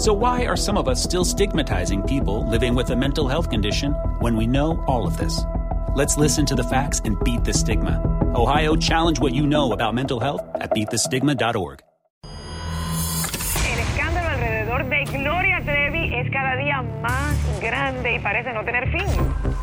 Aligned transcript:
So, 0.00 0.14
why 0.14 0.46
are 0.46 0.56
some 0.56 0.78
of 0.78 0.88
us 0.88 1.02
still 1.02 1.26
stigmatizing 1.26 2.04
people 2.04 2.48
living 2.48 2.74
with 2.74 2.88
a 2.88 2.96
mental 2.96 3.28
health 3.28 3.50
condition 3.50 3.92
when 4.20 4.34
we 4.34 4.46
know 4.46 4.82
all 4.86 5.06
of 5.06 5.18
this? 5.18 5.44
Let's 5.94 6.16
listen 6.16 6.46
to 6.46 6.54
the 6.54 6.64
facts 6.64 7.02
and 7.04 7.22
beat 7.22 7.44
the 7.44 7.52
stigma. 7.52 8.00
Ohio, 8.34 8.76
challenge 8.76 9.20
what 9.20 9.34
you 9.34 9.46
know 9.46 9.72
about 9.72 9.94
mental 9.94 10.18
health 10.18 10.40
at 10.54 10.70
beatthestigma.org. 10.70 11.80
El 12.22 13.78
escándalo 13.78 14.28
alrededor 14.30 14.88
de 14.88 15.04
Gloria 15.04 15.60
Trevi 15.66 16.14
es 16.14 16.30
cada 16.32 16.56
día 16.56 16.80
más 17.02 17.36
grande 17.60 18.14
y 18.14 18.20
parece 18.20 18.54
no 18.54 18.64
tener 18.64 18.90
fin. 18.90 19.04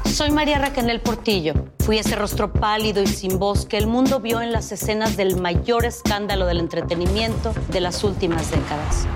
Soy 0.06 0.30
María 0.30 0.60
Raquel 0.60 1.02
Portillo. 1.02 1.56
Fui 1.80 1.98
ese 1.98 2.16
rostro 2.16 2.54
pálido 2.54 3.02
y 3.02 3.08
sin 3.08 3.40
voz 3.40 3.66
que 3.66 3.80
el 3.80 3.88
mundo 3.88 4.20
vio 4.20 4.40
en 4.42 4.52
las 4.52 4.72
escenas 4.72 5.18
del 5.18 5.42
mayor 5.42 5.84
escándalo 5.86 6.46
del 6.46 6.60
entretenimiento 6.60 7.56
de 7.70 7.82
las 7.82 8.04
últimas 8.04 8.52
décadas. 8.52 9.08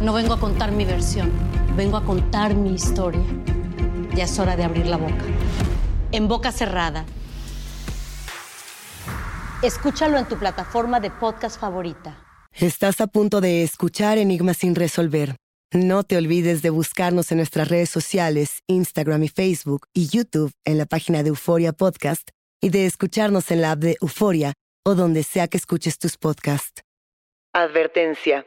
No 0.00 0.14
vengo 0.14 0.32
a 0.32 0.40
contar 0.40 0.72
mi 0.72 0.86
versión, 0.86 1.30
vengo 1.76 1.98
a 1.98 2.04
contar 2.04 2.54
mi 2.54 2.72
historia. 2.72 3.20
Ya 4.14 4.24
es 4.24 4.38
hora 4.38 4.56
de 4.56 4.64
abrir 4.64 4.86
la 4.86 4.96
boca. 4.96 5.22
En 6.10 6.26
boca 6.26 6.52
cerrada. 6.52 7.04
Escúchalo 9.62 10.16
en 10.16 10.26
tu 10.26 10.38
plataforma 10.38 11.00
de 11.00 11.10
podcast 11.10 11.60
favorita. 11.60 12.16
Estás 12.54 13.02
a 13.02 13.08
punto 13.08 13.42
de 13.42 13.62
escuchar 13.62 14.16
Enigmas 14.16 14.56
sin 14.56 14.74
resolver. 14.74 15.36
No 15.70 16.02
te 16.02 16.16
olvides 16.16 16.62
de 16.62 16.70
buscarnos 16.70 17.30
en 17.30 17.36
nuestras 17.36 17.68
redes 17.68 17.90
sociales, 17.90 18.60
Instagram 18.68 19.22
y 19.24 19.28
Facebook 19.28 19.86
y 19.92 20.08
YouTube 20.08 20.50
en 20.64 20.78
la 20.78 20.86
página 20.86 21.22
de 21.22 21.28
Euforia 21.28 21.74
Podcast 21.74 22.30
y 22.62 22.70
de 22.70 22.86
escucharnos 22.86 23.50
en 23.50 23.60
la 23.60 23.72
app 23.72 23.80
de 23.80 23.98
Euforia 24.00 24.54
o 24.82 24.94
donde 24.94 25.24
sea 25.24 25.46
que 25.46 25.58
escuches 25.58 25.98
tus 25.98 26.16
podcasts. 26.16 26.80
Advertencia. 27.52 28.46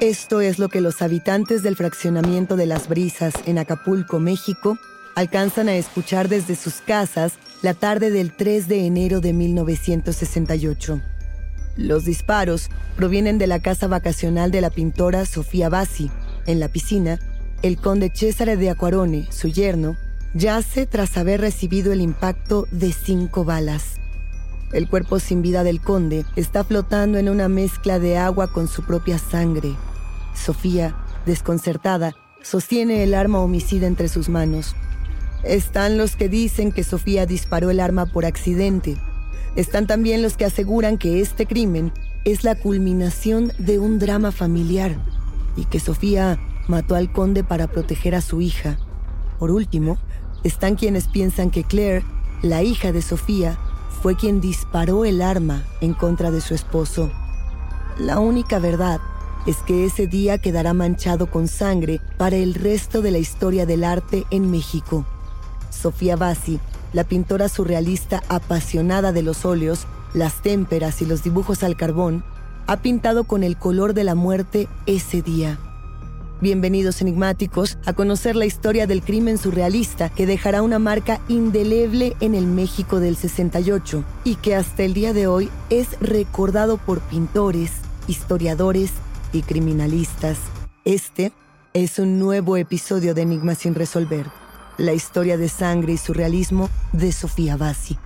Esto 0.00 0.40
es 0.40 0.60
lo 0.60 0.68
que 0.68 0.80
los 0.80 1.02
habitantes 1.02 1.64
del 1.64 1.74
fraccionamiento 1.74 2.54
de 2.54 2.66
las 2.66 2.88
Brisas 2.88 3.34
en 3.46 3.58
Acapulco, 3.58 4.20
México, 4.20 4.78
alcanzan 5.16 5.68
a 5.68 5.74
escuchar 5.74 6.28
desde 6.28 6.54
sus 6.54 6.74
casas 6.74 7.32
la 7.62 7.74
tarde 7.74 8.12
del 8.12 8.32
3 8.32 8.68
de 8.68 8.86
enero 8.86 9.20
de 9.20 9.32
1968. 9.32 11.00
Los 11.76 12.04
disparos 12.04 12.68
provienen 12.94 13.38
de 13.38 13.48
la 13.48 13.58
casa 13.58 13.88
vacacional 13.88 14.52
de 14.52 14.60
la 14.60 14.70
pintora 14.70 15.26
Sofía 15.26 15.68
Bassi. 15.68 16.12
En 16.46 16.60
la 16.60 16.68
piscina, 16.68 17.18
el 17.62 17.76
conde 17.76 18.12
César 18.14 18.56
de 18.56 18.70
Acuarone, 18.70 19.26
su 19.32 19.48
yerno, 19.48 19.96
yace 20.32 20.86
tras 20.86 21.16
haber 21.16 21.40
recibido 21.40 21.92
el 21.92 22.02
impacto 22.02 22.68
de 22.70 22.92
cinco 22.92 23.44
balas. 23.44 23.96
El 24.72 24.88
cuerpo 24.88 25.18
sin 25.18 25.40
vida 25.40 25.64
del 25.64 25.80
conde 25.80 26.26
está 26.36 26.62
flotando 26.62 27.16
en 27.18 27.28
una 27.30 27.48
mezcla 27.48 27.98
de 27.98 28.18
agua 28.18 28.48
con 28.48 28.68
su 28.68 28.82
propia 28.82 29.18
sangre. 29.18 29.74
Sofía, 30.34 30.94
desconcertada, 31.24 32.14
sostiene 32.42 33.02
el 33.02 33.14
arma 33.14 33.40
homicida 33.40 33.86
entre 33.86 34.08
sus 34.08 34.28
manos. 34.28 34.76
Están 35.42 35.96
los 35.96 36.16
que 36.16 36.28
dicen 36.28 36.72
que 36.72 36.84
Sofía 36.84 37.24
disparó 37.24 37.70
el 37.70 37.80
arma 37.80 38.06
por 38.06 38.26
accidente. 38.26 38.96
Están 39.56 39.86
también 39.86 40.20
los 40.20 40.36
que 40.36 40.44
aseguran 40.44 40.98
que 40.98 41.20
este 41.20 41.46
crimen 41.46 41.92
es 42.24 42.44
la 42.44 42.54
culminación 42.54 43.52
de 43.58 43.78
un 43.78 43.98
drama 43.98 44.32
familiar 44.32 44.96
y 45.56 45.64
que 45.64 45.80
Sofía 45.80 46.38
mató 46.68 46.94
al 46.94 47.10
conde 47.10 47.42
para 47.42 47.68
proteger 47.68 48.14
a 48.14 48.20
su 48.20 48.42
hija. 48.42 48.78
Por 49.38 49.50
último, 49.50 49.96
están 50.44 50.76
quienes 50.76 51.08
piensan 51.08 51.50
que 51.50 51.64
Claire, 51.64 52.04
la 52.42 52.62
hija 52.62 52.92
de 52.92 53.00
Sofía, 53.00 53.58
fue 54.02 54.16
quien 54.16 54.40
disparó 54.40 55.04
el 55.04 55.20
arma 55.22 55.64
en 55.80 55.94
contra 55.94 56.30
de 56.30 56.40
su 56.40 56.54
esposo. 56.54 57.10
La 57.98 58.20
única 58.20 58.58
verdad 58.58 59.00
es 59.46 59.56
que 59.58 59.84
ese 59.84 60.06
día 60.06 60.38
quedará 60.38 60.74
manchado 60.74 61.30
con 61.30 61.48
sangre 61.48 62.00
para 62.16 62.36
el 62.36 62.54
resto 62.54 63.02
de 63.02 63.10
la 63.10 63.18
historia 63.18 63.66
del 63.66 63.84
arte 63.84 64.24
en 64.30 64.50
México. 64.50 65.04
Sofía 65.70 66.16
Bassi, 66.16 66.60
la 66.92 67.04
pintora 67.04 67.48
surrealista 67.48 68.22
apasionada 68.28 69.12
de 69.12 69.22
los 69.22 69.44
óleos, 69.44 69.86
las 70.14 70.42
témperas 70.42 71.02
y 71.02 71.06
los 71.06 71.22
dibujos 71.22 71.62
al 71.62 71.76
carbón, 71.76 72.24
ha 72.66 72.78
pintado 72.78 73.24
con 73.24 73.42
el 73.42 73.56
color 73.56 73.94
de 73.94 74.04
la 74.04 74.14
muerte 74.14 74.68
ese 74.86 75.22
día. 75.22 75.58
Bienvenidos 76.40 77.02
enigmáticos 77.02 77.78
a 77.84 77.94
conocer 77.94 78.36
la 78.36 78.46
historia 78.46 78.86
del 78.86 79.02
crimen 79.02 79.38
surrealista 79.38 80.08
que 80.08 80.24
dejará 80.24 80.62
una 80.62 80.78
marca 80.78 81.20
indeleble 81.26 82.14
en 82.20 82.36
el 82.36 82.46
México 82.46 83.00
del 83.00 83.16
68 83.16 84.04
y 84.22 84.36
que 84.36 84.54
hasta 84.54 84.84
el 84.84 84.94
día 84.94 85.12
de 85.12 85.26
hoy 85.26 85.50
es 85.68 85.98
recordado 86.00 86.76
por 86.76 87.00
pintores, 87.00 87.72
historiadores 88.06 88.92
y 89.32 89.42
criminalistas. 89.42 90.38
Este 90.84 91.32
es 91.74 91.98
un 91.98 92.20
nuevo 92.20 92.56
episodio 92.56 93.14
de 93.14 93.22
Enigmas 93.22 93.58
sin 93.58 93.74
resolver, 93.74 94.26
la 94.76 94.92
historia 94.92 95.38
de 95.38 95.48
sangre 95.48 95.94
y 95.94 95.96
surrealismo 95.96 96.70
de 96.92 97.10
Sofía 97.10 97.56
Bassi. 97.56 97.98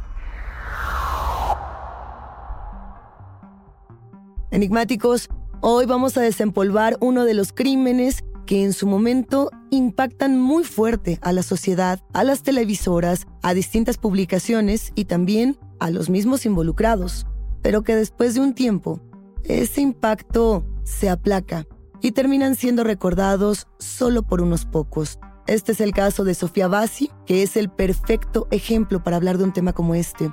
Enigmáticos, 4.50 5.28
hoy 5.64 5.86
vamos 5.86 6.16
a 6.16 6.20
desempolvar 6.20 6.96
uno 7.00 7.24
de 7.24 7.34
los 7.34 7.52
crímenes 7.52 8.24
que 8.46 8.64
en 8.64 8.72
su 8.72 8.88
momento 8.88 9.48
impactan 9.70 10.38
muy 10.38 10.64
fuerte 10.64 11.20
a 11.22 11.32
la 11.32 11.44
sociedad, 11.44 12.00
a 12.12 12.24
las 12.24 12.42
televisoras, 12.42 13.26
a 13.42 13.54
distintas 13.54 13.96
publicaciones 13.96 14.90
y 14.96 15.04
también 15.04 15.56
a 15.78 15.90
los 15.90 16.10
mismos 16.10 16.46
involucrados, 16.46 17.26
pero 17.62 17.82
que 17.82 17.94
después 17.94 18.34
de 18.34 18.40
un 18.40 18.54
tiempo, 18.54 19.00
ese 19.44 19.80
impacto 19.80 20.66
se 20.82 21.08
aplaca 21.08 21.64
y 22.00 22.10
terminan 22.10 22.56
siendo 22.56 22.82
recordados 22.82 23.68
solo 23.78 24.24
por 24.24 24.42
unos 24.42 24.66
pocos. 24.66 25.20
Este 25.46 25.72
es 25.72 25.80
el 25.80 25.92
caso 25.92 26.24
de 26.24 26.34
Sofía 26.34 26.66
Bassi, 26.66 27.08
que 27.24 27.44
es 27.44 27.56
el 27.56 27.70
perfecto 27.70 28.48
ejemplo 28.50 29.04
para 29.04 29.16
hablar 29.16 29.38
de 29.38 29.44
un 29.44 29.52
tema 29.52 29.72
como 29.72 29.94
este. 29.94 30.32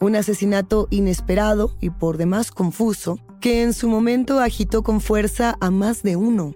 Un 0.00 0.14
asesinato 0.14 0.86
inesperado 0.90 1.76
y 1.80 1.90
por 1.90 2.16
demás 2.16 2.52
confuso, 2.52 3.18
que 3.40 3.62
en 3.62 3.72
su 3.72 3.88
momento 3.88 4.40
agitó 4.40 4.82
con 4.82 5.00
fuerza 5.00 5.56
a 5.60 5.70
más 5.70 6.02
de 6.02 6.16
uno. 6.16 6.54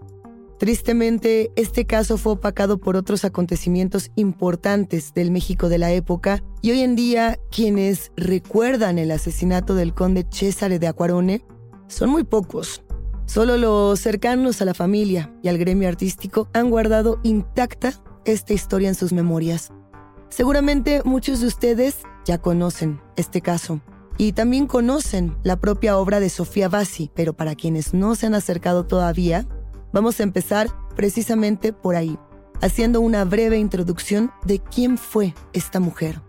Tristemente, 0.58 1.50
este 1.56 1.86
caso 1.86 2.18
fue 2.18 2.34
opacado 2.34 2.78
por 2.78 2.96
otros 2.96 3.24
acontecimientos 3.24 4.10
importantes 4.14 5.12
del 5.12 5.32
México 5.32 5.68
de 5.68 5.78
la 5.78 5.90
época 5.90 6.42
y 6.60 6.70
hoy 6.70 6.80
en 6.80 6.94
día 6.94 7.40
quienes 7.50 8.12
recuerdan 8.16 8.98
el 8.98 9.10
asesinato 9.10 9.74
del 9.74 9.92
conde 9.92 10.24
César 10.30 10.78
de 10.78 10.86
Acuarone 10.86 11.44
son 11.88 12.10
muy 12.10 12.22
pocos. 12.22 12.84
Solo 13.26 13.56
los 13.56 13.98
cercanos 13.98 14.62
a 14.62 14.64
la 14.64 14.74
familia 14.74 15.34
y 15.42 15.48
al 15.48 15.58
gremio 15.58 15.88
artístico 15.88 16.48
han 16.52 16.70
guardado 16.70 17.18
intacta 17.24 17.94
esta 18.24 18.52
historia 18.52 18.88
en 18.88 18.94
sus 18.94 19.12
memorias. 19.12 19.72
Seguramente 20.28 21.02
muchos 21.04 21.40
de 21.40 21.48
ustedes 21.48 21.96
ya 22.24 22.38
conocen 22.38 23.00
este 23.16 23.40
caso 23.40 23.80
y 24.18 24.32
también 24.32 24.66
conocen 24.66 25.36
la 25.42 25.56
propia 25.56 25.98
obra 25.98 26.20
de 26.20 26.28
Sofía 26.28 26.68
Bassi, 26.68 27.10
pero 27.14 27.32
para 27.32 27.54
quienes 27.54 27.94
no 27.94 28.14
se 28.14 28.26
han 28.26 28.34
acercado 28.34 28.86
todavía, 28.86 29.46
vamos 29.92 30.20
a 30.20 30.22
empezar 30.22 30.68
precisamente 30.94 31.72
por 31.72 31.96
ahí, 31.96 32.18
haciendo 32.60 33.00
una 33.00 33.24
breve 33.24 33.58
introducción 33.58 34.30
de 34.44 34.58
quién 34.58 34.98
fue 34.98 35.34
esta 35.52 35.80
mujer. 35.80 36.20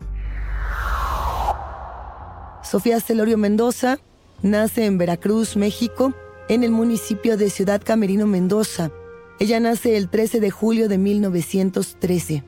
Sofía 2.64 3.00
Celorio 3.00 3.38
Mendoza 3.38 4.00
nace 4.42 4.86
en 4.86 4.98
Veracruz, 4.98 5.56
México, 5.56 6.14
en 6.50 6.64
el 6.64 6.72
municipio 6.72 7.38
de 7.38 7.50
Ciudad 7.50 7.82
Camerino 7.84 8.28
Mendoza. 8.28 8.92
Ella 9.40 9.60
nace 9.60 9.98
el 9.98 10.10
13 10.10 10.40
de 10.40 10.52
julio 10.52 10.90
de 10.90 10.98
1913. 10.98 12.44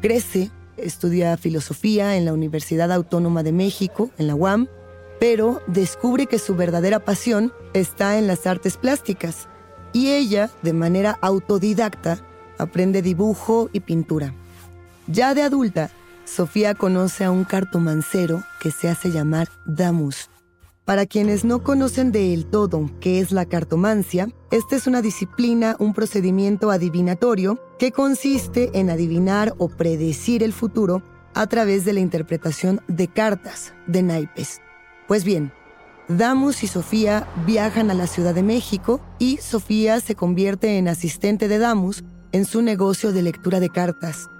Crece, 0.00 0.50
estudia 0.82 1.36
filosofía 1.36 2.16
en 2.16 2.24
la 2.24 2.32
Universidad 2.32 2.92
Autónoma 2.92 3.42
de 3.42 3.52
México, 3.52 4.10
en 4.18 4.26
la 4.26 4.34
UAM, 4.34 4.68
pero 5.20 5.60
descubre 5.66 6.26
que 6.26 6.38
su 6.38 6.54
verdadera 6.54 7.00
pasión 7.00 7.52
está 7.74 8.18
en 8.18 8.26
las 8.26 8.46
artes 8.46 8.76
plásticas 8.76 9.48
y 9.92 10.10
ella, 10.10 10.50
de 10.62 10.72
manera 10.72 11.18
autodidacta, 11.20 12.18
aprende 12.58 13.02
dibujo 13.02 13.70
y 13.72 13.80
pintura. 13.80 14.34
Ya 15.06 15.34
de 15.34 15.42
adulta, 15.42 15.90
Sofía 16.24 16.74
conoce 16.74 17.24
a 17.24 17.30
un 17.30 17.44
cartomancero 17.44 18.42
que 18.60 18.70
se 18.70 18.88
hace 18.88 19.10
llamar 19.10 19.48
Damus. 19.64 20.28
Para 20.88 21.04
quienes 21.04 21.44
no 21.44 21.62
conocen 21.62 22.12
del 22.12 22.46
todo 22.46 22.88
qué 22.98 23.20
es 23.20 23.30
la 23.30 23.44
cartomancia, 23.44 24.30
esta 24.50 24.74
es 24.74 24.86
una 24.86 25.02
disciplina, 25.02 25.76
un 25.78 25.92
procedimiento 25.92 26.70
adivinatorio 26.70 27.60
que 27.78 27.92
consiste 27.92 28.70
en 28.72 28.88
adivinar 28.88 29.52
o 29.58 29.68
predecir 29.68 30.42
el 30.42 30.54
futuro 30.54 31.02
a 31.34 31.46
través 31.46 31.84
de 31.84 31.92
la 31.92 32.00
interpretación 32.00 32.80
de 32.88 33.06
cartas, 33.06 33.74
de 33.86 34.02
naipes. 34.02 34.62
Pues 35.06 35.24
bien, 35.24 35.52
Damus 36.08 36.62
y 36.62 36.68
Sofía 36.68 37.28
viajan 37.44 37.90
a 37.90 37.94
la 37.94 38.06
Ciudad 38.06 38.34
de 38.34 38.42
México 38.42 38.98
y 39.18 39.36
Sofía 39.36 40.00
se 40.00 40.14
convierte 40.14 40.78
en 40.78 40.88
asistente 40.88 41.48
de 41.48 41.58
Damus 41.58 42.02
en 42.32 42.46
su 42.46 42.62
negocio 42.62 43.12
de 43.12 43.20
lectura 43.20 43.60
de 43.60 43.68
cartas. 43.68 44.30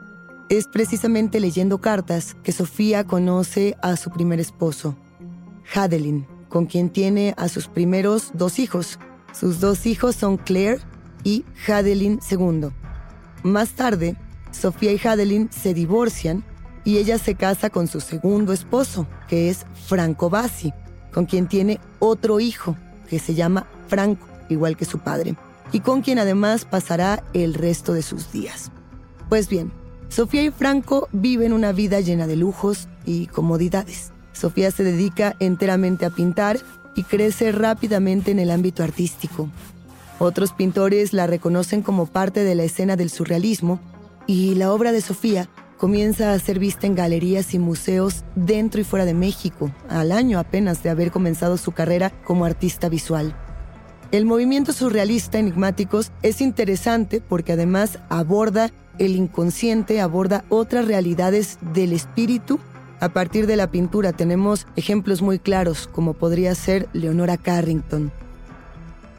Es 0.48 0.66
precisamente 0.66 1.40
leyendo 1.40 1.82
cartas 1.82 2.38
que 2.42 2.52
Sofía 2.52 3.04
conoce 3.04 3.76
a 3.82 3.96
su 3.96 4.08
primer 4.08 4.40
esposo, 4.40 4.96
Hadelin, 5.74 6.26
con 6.48 6.66
quien 6.66 6.90
tiene 6.90 7.34
a 7.36 7.48
sus 7.48 7.68
primeros 7.68 8.30
dos 8.34 8.58
hijos. 8.58 8.98
Sus 9.32 9.60
dos 9.60 9.86
hijos 9.86 10.16
son 10.16 10.36
Claire 10.36 10.80
y 11.24 11.44
Hadelin 11.66 12.20
II. 12.30 12.68
Más 13.42 13.70
tarde, 13.70 14.16
Sofía 14.50 14.92
y 14.92 15.00
Hadelin 15.02 15.50
se 15.52 15.74
divorcian 15.74 16.44
y 16.84 16.96
ella 16.96 17.18
se 17.18 17.34
casa 17.34 17.70
con 17.70 17.86
su 17.86 18.00
segundo 18.00 18.52
esposo, 18.52 19.06
que 19.28 19.50
es 19.50 19.66
Franco 19.86 20.30
Bassi, 20.30 20.72
con 21.12 21.26
quien 21.26 21.48
tiene 21.48 21.80
otro 21.98 22.40
hijo, 22.40 22.76
que 23.08 23.18
se 23.18 23.34
llama 23.34 23.66
Franco, 23.88 24.26
igual 24.48 24.76
que 24.76 24.84
su 24.84 24.98
padre, 24.98 25.36
y 25.72 25.80
con 25.80 26.00
quien 26.00 26.18
además 26.18 26.64
pasará 26.64 27.22
el 27.34 27.54
resto 27.54 27.92
de 27.92 28.02
sus 28.02 28.32
días. 28.32 28.70
Pues 29.28 29.48
bien, 29.48 29.70
Sofía 30.08 30.42
y 30.42 30.50
Franco 30.50 31.08
viven 31.12 31.52
una 31.52 31.72
vida 31.72 32.00
llena 32.00 32.26
de 32.26 32.36
lujos 32.36 32.88
y 33.04 33.26
comodidades. 33.26 34.12
Sofía 34.38 34.70
se 34.70 34.84
dedica 34.84 35.36
enteramente 35.40 36.06
a 36.06 36.10
pintar 36.10 36.58
y 36.94 37.04
crece 37.04 37.52
rápidamente 37.52 38.30
en 38.30 38.38
el 38.38 38.50
ámbito 38.50 38.82
artístico. 38.82 39.48
Otros 40.18 40.52
pintores 40.52 41.12
la 41.12 41.26
reconocen 41.26 41.82
como 41.82 42.06
parte 42.06 42.44
de 42.44 42.54
la 42.54 42.64
escena 42.64 42.96
del 42.96 43.10
surrealismo 43.10 43.80
y 44.26 44.54
la 44.54 44.72
obra 44.72 44.92
de 44.92 45.00
Sofía 45.00 45.48
comienza 45.76 46.32
a 46.32 46.38
ser 46.38 46.58
vista 46.58 46.86
en 46.86 46.94
galerías 46.94 47.54
y 47.54 47.58
museos 47.58 48.24
dentro 48.34 48.80
y 48.80 48.84
fuera 48.84 49.04
de 49.04 49.14
México, 49.14 49.70
al 49.88 50.12
año 50.12 50.38
apenas 50.38 50.82
de 50.82 50.90
haber 50.90 51.10
comenzado 51.12 51.56
su 51.56 51.72
carrera 51.72 52.10
como 52.24 52.44
artista 52.44 52.88
visual. 52.88 53.36
El 54.10 54.24
movimiento 54.24 54.72
surrealista 54.72 55.38
Enigmáticos 55.38 56.12
es 56.22 56.40
interesante 56.40 57.20
porque 57.20 57.52
además 57.52 57.98
aborda 58.08 58.70
el 58.98 59.14
inconsciente 59.16 60.00
aborda 60.00 60.44
otras 60.48 60.86
realidades 60.86 61.58
del 61.72 61.92
espíritu. 61.92 62.58
A 63.00 63.10
partir 63.10 63.46
de 63.46 63.56
la 63.56 63.70
pintura 63.70 64.12
tenemos 64.12 64.66
ejemplos 64.74 65.22
muy 65.22 65.38
claros, 65.38 65.88
como 65.92 66.14
podría 66.14 66.54
ser 66.56 66.88
Leonora 66.92 67.36
Carrington. 67.36 68.10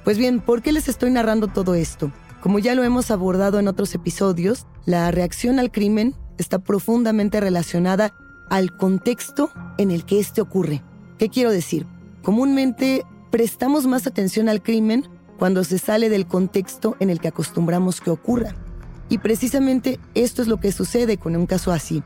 Pues 0.03 0.17
bien, 0.17 0.41
¿por 0.41 0.61
qué 0.61 0.73
les 0.73 0.89
estoy 0.89 1.11
narrando 1.11 1.47
todo 1.47 1.75
esto? 1.75 2.11
Como 2.41 2.59
ya 2.59 2.75
lo 2.75 2.83
hemos 2.83 3.09
abordado 3.09 3.57
en 3.59 3.69
otros 3.69 3.95
episodios, 3.95 4.65
la 4.85 5.11
reacción 5.11 5.59
al 5.59 5.71
crimen 5.71 6.15
está 6.37 6.59
profundamente 6.59 7.39
relacionada 7.39 8.13
al 8.49 8.75
contexto 8.75 9.49
en 9.77 9.91
el 9.91 10.03
que 10.05 10.19
éste 10.19 10.41
ocurre. 10.41 10.83
¿Qué 11.17 11.29
quiero 11.29 11.51
decir? 11.51 11.85
Comúnmente 12.21 13.05
prestamos 13.29 13.87
más 13.87 14.07
atención 14.07 14.49
al 14.49 14.61
crimen 14.61 15.07
cuando 15.37 15.63
se 15.63 15.77
sale 15.77 16.09
del 16.09 16.27
contexto 16.27 16.97
en 16.99 17.09
el 17.09 17.21
que 17.21 17.29
acostumbramos 17.29 18.01
que 18.01 18.09
ocurra. 18.09 18.55
Y 19.07 19.19
precisamente 19.19 19.99
esto 20.15 20.41
es 20.41 20.49
lo 20.49 20.57
que 20.57 20.71
sucede 20.73 21.17
con 21.17 21.35
un 21.35 21.45
caso 21.45 21.71
así. 21.71 22.03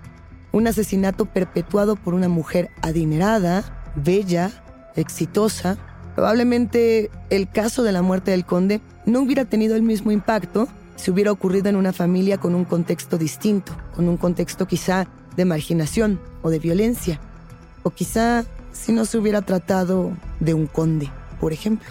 Un 0.53 0.67
asesinato 0.67 1.25
perpetuado 1.25 1.97
por 1.97 2.13
una 2.13 2.29
mujer 2.29 2.69
adinerada, 2.81 3.91
bella, 3.95 4.51
exitosa. 4.95 5.77
Probablemente 6.15 7.09
el 7.29 7.49
caso 7.49 7.83
de 7.83 7.91
la 7.91 8.01
muerte 8.01 8.31
del 8.31 8.45
conde 8.45 8.79
no 9.05 9.19
hubiera 9.21 9.45
tenido 9.45 9.75
el 9.75 9.81
mismo 9.81 10.11
impacto 10.11 10.67
si 10.95 11.11
hubiera 11.11 11.31
ocurrido 11.31 11.69
en 11.69 11.75
una 11.75 11.91
familia 11.91 12.37
con 12.37 12.53
un 12.53 12.65
contexto 12.65 13.17
distinto, 13.17 13.75
con 13.95 14.07
un 14.07 14.15
contexto 14.15 14.67
quizá 14.67 15.07
de 15.35 15.45
marginación 15.45 16.19
o 16.43 16.51
de 16.51 16.59
violencia. 16.59 17.19
O 17.81 17.89
quizá 17.89 18.45
si 18.71 18.91
no 18.91 19.05
se 19.05 19.17
hubiera 19.17 19.41
tratado 19.41 20.11
de 20.39 20.53
un 20.53 20.67
conde, 20.67 21.09
por 21.39 21.51
ejemplo. 21.51 21.89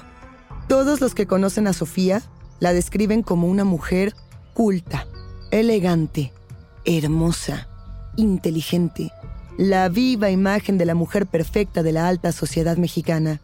Todos 0.69 1.01
los 1.01 1.15
que 1.15 1.27
conocen 1.27 1.67
a 1.67 1.73
Sofía 1.73 2.23
la 2.61 2.73
describen 2.73 3.23
como 3.23 3.49
una 3.49 3.65
mujer 3.65 4.15
culta, 4.55 5.07
elegante, 5.51 6.33
hermosa, 6.85 7.69
inteligente, 8.17 9.13
la 9.59 9.89
viva 9.89 10.31
imagen 10.31 10.79
de 10.79 10.87
la 10.87 10.95
mujer 10.95 11.27
perfecta 11.27 11.83
de 11.83 11.93
la 11.93 12.09
alta 12.09 12.33
sociedad 12.33 12.77
mexicana. 12.77 13.41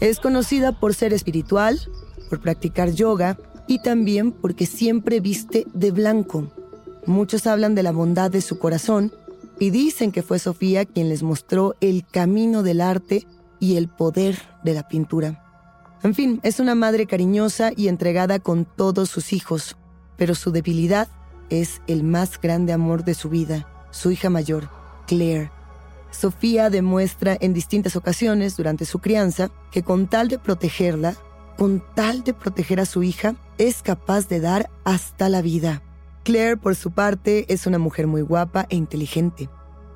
Es 0.00 0.20
conocida 0.20 0.72
por 0.72 0.94
ser 0.94 1.12
espiritual, 1.12 1.80
por 2.28 2.40
practicar 2.40 2.92
yoga 2.92 3.38
y 3.66 3.80
también 3.80 4.32
porque 4.32 4.66
siempre 4.66 5.20
viste 5.20 5.66
de 5.72 5.90
blanco. 5.90 6.50
Muchos 7.06 7.46
hablan 7.46 7.74
de 7.74 7.82
la 7.82 7.92
bondad 7.92 8.30
de 8.30 8.40
su 8.40 8.58
corazón 8.58 9.12
y 9.58 9.70
dicen 9.70 10.12
que 10.12 10.22
fue 10.22 10.38
Sofía 10.38 10.84
quien 10.84 11.08
les 11.08 11.22
mostró 11.22 11.76
el 11.80 12.06
camino 12.06 12.62
del 12.62 12.80
arte 12.80 13.26
y 13.60 13.76
el 13.76 13.88
poder 13.88 14.38
de 14.64 14.74
la 14.74 14.88
pintura. 14.88 15.44
En 16.02 16.14
fin, 16.14 16.40
es 16.42 16.58
una 16.58 16.74
madre 16.74 17.06
cariñosa 17.06 17.70
y 17.76 17.86
entregada 17.86 18.40
con 18.40 18.64
todos 18.64 19.08
sus 19.08 19.32
hijos, 19.32 19.76
pero 20.16 20.34
su 20.34 20.50
debilidad 20.50 21.08
es 21.48 21.80
el 21.86 22.02
más 22.02 22.40
grande 22.40 22.72
amor 22.72 23.04
de 23.04 23.14
su 23.14 23.28
vida, 23.28 23.68
su 23.92 24.10
hija 24.10 24.28
mayor, 24.28 24.68
Claire. 25.06 25.52
Sofía 26.10 26.68
demuestra 26.68 27.36
en 27.40 27.54
distintas 27.54 27.94
ocasiones 27.94 28.56
durante 28.56 28.84
su 28.84 28.98
crianza 28.98 29.50
que 29.70 29.84
con 29.84 30.08
tal 30.08 30.28
de 30.28 30.38
protegerla, 30.38 31.14
con 31.56 31.82
tal 31.94 32.24
de 32.24 32.34
proteger 32.34 32.80
a 32.80 32.86
su 32.86 33.04
hija, 33.04 33.36
es 33.58 33.82
capaz 33.82 34.28
de 34.28 34.40
dar 34.40 34.70
hasta 34.84 35.28
la 35.28 35.40
vida. 35.40 35.82
Claire, 36.24 36.56
por 36.56 36.74
su 36.74 36.90
parte, 36.90 37.46
es 37.52 37.66
una 37.66 37.78
mujer 37.78 38.06
muy 38.06 38.22
guapa 38.22 38.66
e 38.68 38.76
inteligente, 38.76 39.48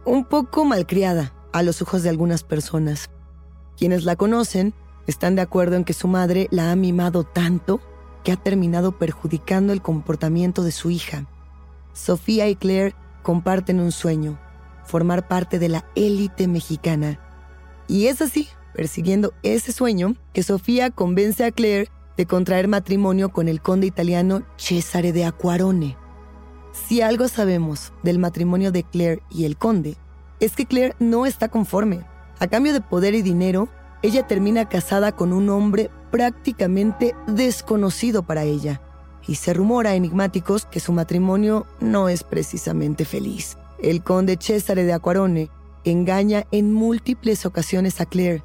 un 0.05 0.25
poco 0.25 0.65
malcriada 0.65 1.33
a 1.53 1.63
los 1.63 1.83
ojos 1.83 2.03
de 2.03 2.11
algunas 2.11 2.45
personas. 2.45 3.11
Quienes 3.77 4.05
la 4.05 4.17
conocen 4.17 4.75
están 5.07 5.35
de 5.35 5.43
acuerdo 5.43 5.77
en 5.77 5.85
que 5.85 5.93
su 5.93 6.09
madre 6.09 6.49
la 6.51 6.71
ha 6.71 6.77
mimado 6.77 7.25
tanto 7.25 7.81
que 8.25 8.33
ha 8.33 8.37
terminado 8.37 8.93
perjudicando 8.99 9.73
el 9.73 9.83
comportamiento 9.83 10.65
de 10.65 10.73
su 10.73 10.91
hija. 10.91 11.27
Sofía 11.93 12.49
y 12.49 12.57
Claire 12.57 12.95
comparten 13.27 13.81
un 13.81 13.91
sueño, 13.91 14.39
formar 14.85 15.27
parte 15.27 15.59
de 15.59 15.69
la 15.69 15.85
élite 15.97 16.47
mexicana. 16.47 17.19
Y 17.89 18.07
es 18.07 18.23
así, 18.23 18.47
persiguiendo 18.73 19.35
ese 19.43 19.73
sueño, 19.73 20.15
que 20.33 20.45
Sofía 20.45 20.91
convence 20.91 21.45
a 21.45 21.51
Claire 21.51 21.91
de 22.17 22.27
contraer 22.27 22.69
matrimonio 22.69 23.31
con 23.31 23.49
el 23.49 23.61
conde 23.61 23.89
italiano 23.89 24.45
Cesare 24.57 25.13
de 25.13 25.25
Aquarone. 25.25 25.97
Si 26.71 27.01
algo 27.01 27.27
sabemos 27.27 27.93
del 28.05 28.21
matrimonio 28.21 28.71
de 28.71 28.85
Claire 28.85 29.25
y 29.29 29.45
el 29.45 29.57
conde, 29.57 29.97
es 30.39 30.55
que 30.55 30.67
Claire 30.67 30.95
no 31.01 31.27
está 31.27 31.49
conforme. 31.49 32.07
A 32.39 32.47
cambio 32.47 32.73
de 32.73 32.81
poder 32.81 33.17
y 33.17 33.23
dinero, 33.23 33.69
ella 34.03 34.29
termina 34.29 34.69
casada 34.69 35.11
con 35.11 35.33
un 35.33 35.49
hombre 35.49 35.91
prácticamente 36.13 37.17
desconocido 37.27 38.23
para 38.23 38.45
ella, 38.45 38.81
y 39.27 39.37
se 39.37 39.53
rumora 39.53 39.95
enigmáticos 39.95 40.67
que 40.67 40.81
su 40.81 40.93
matrimonio 40.93 41.67
no 41.81 42.09
es 42.09 42.23
precisamente 42.23 43.05
feliz. 43.05 43.57
El 43.81 44.03
conde 44.03 44.39
Cesare 44.41 44.85
de 44.85 44.93
Aquarone 44.93 45.51
engaña 45.85 46.47
en 46.51 46.73
múltiples 46.73 47.47
ocasiones 47.47 48.01
a 48.01 48.07
Claire, 48.07 48.43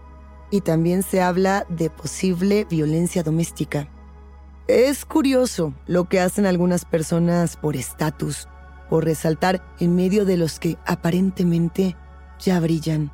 y 0.51 0.61
también 0.61 1.01
se 1.01 1.21
habla 1.21 1.65
de 1.69 1.89
posible 1.89 2.67
violencia 2.69 3.23
doméstica. 3.23 3.87
Es 4.67 5.05
curioso 5.05 5.73
lo 5.87 6.07
que 6.07 6.19
hacen 6.19 6.45
algunas 6.45 6.85
personas 6.85 7.55
por 7.55 7.75
estatus, 7.75 8.47
por 8.89 9.05
resaltar 9.05 9.63
en 9.79 9.95
medio 9.95 10.25
de 10.25 10.37
los 10.37 10.59
que 10.59 10.77
aparentemente 10.85 11.95
ya 12.39 12.59
brillan. 12.59 13.11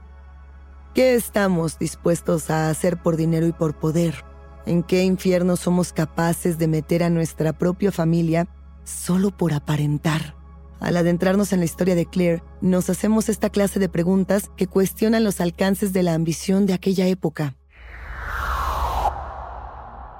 ¿Qué 0.93 1.13
estamos 1.13 1.77
dispuestos 1.77 2.49
a 2.49 2.69
hacer 2.69 2.97
por 2.97 3.15
dinero 3.17 3.45
y 3.45 3.51
por 3.51 3.75
poder? 3.75 4.26
¿En 4.67 4.83
qué 4.83 5.03
infierno 5.05 5.55
somos 5.55 5.93
capaces 5.93 6.57
de 6.57 6.67
meter 6.67 7.01
a 7.01 7.09
nuestra 7.09 7.53
propia 7.53 7.89
familia 7.89 8.49
solo 8.83 9.31
por 9.31 9.53
aparentar? 9.53 10.35
Al 10.81 10.97
adentrarnos 10.97 11.53
en 11.53 11.59
la 11.59 11.65
historia 11.65 11.95
de 11.95 12.05
Claire, 12.05 12.43
nos 12.59 12.89
hacemos 12.89 13.29
esta 13.29 13.49
clase 13.49 13.79
de 13.79 13.87
preguntas 13.87 14.51
que 14.57 14.67
cuestionan 14.67 15.23
los 15.23 15.39
alcances 15.39 15.93
de 15.93 16.03
la 16.03 16.13
ambición 16.13 16.65
de 16.65 16.73
aquella 16.73 17.07
época. 17.07 17.55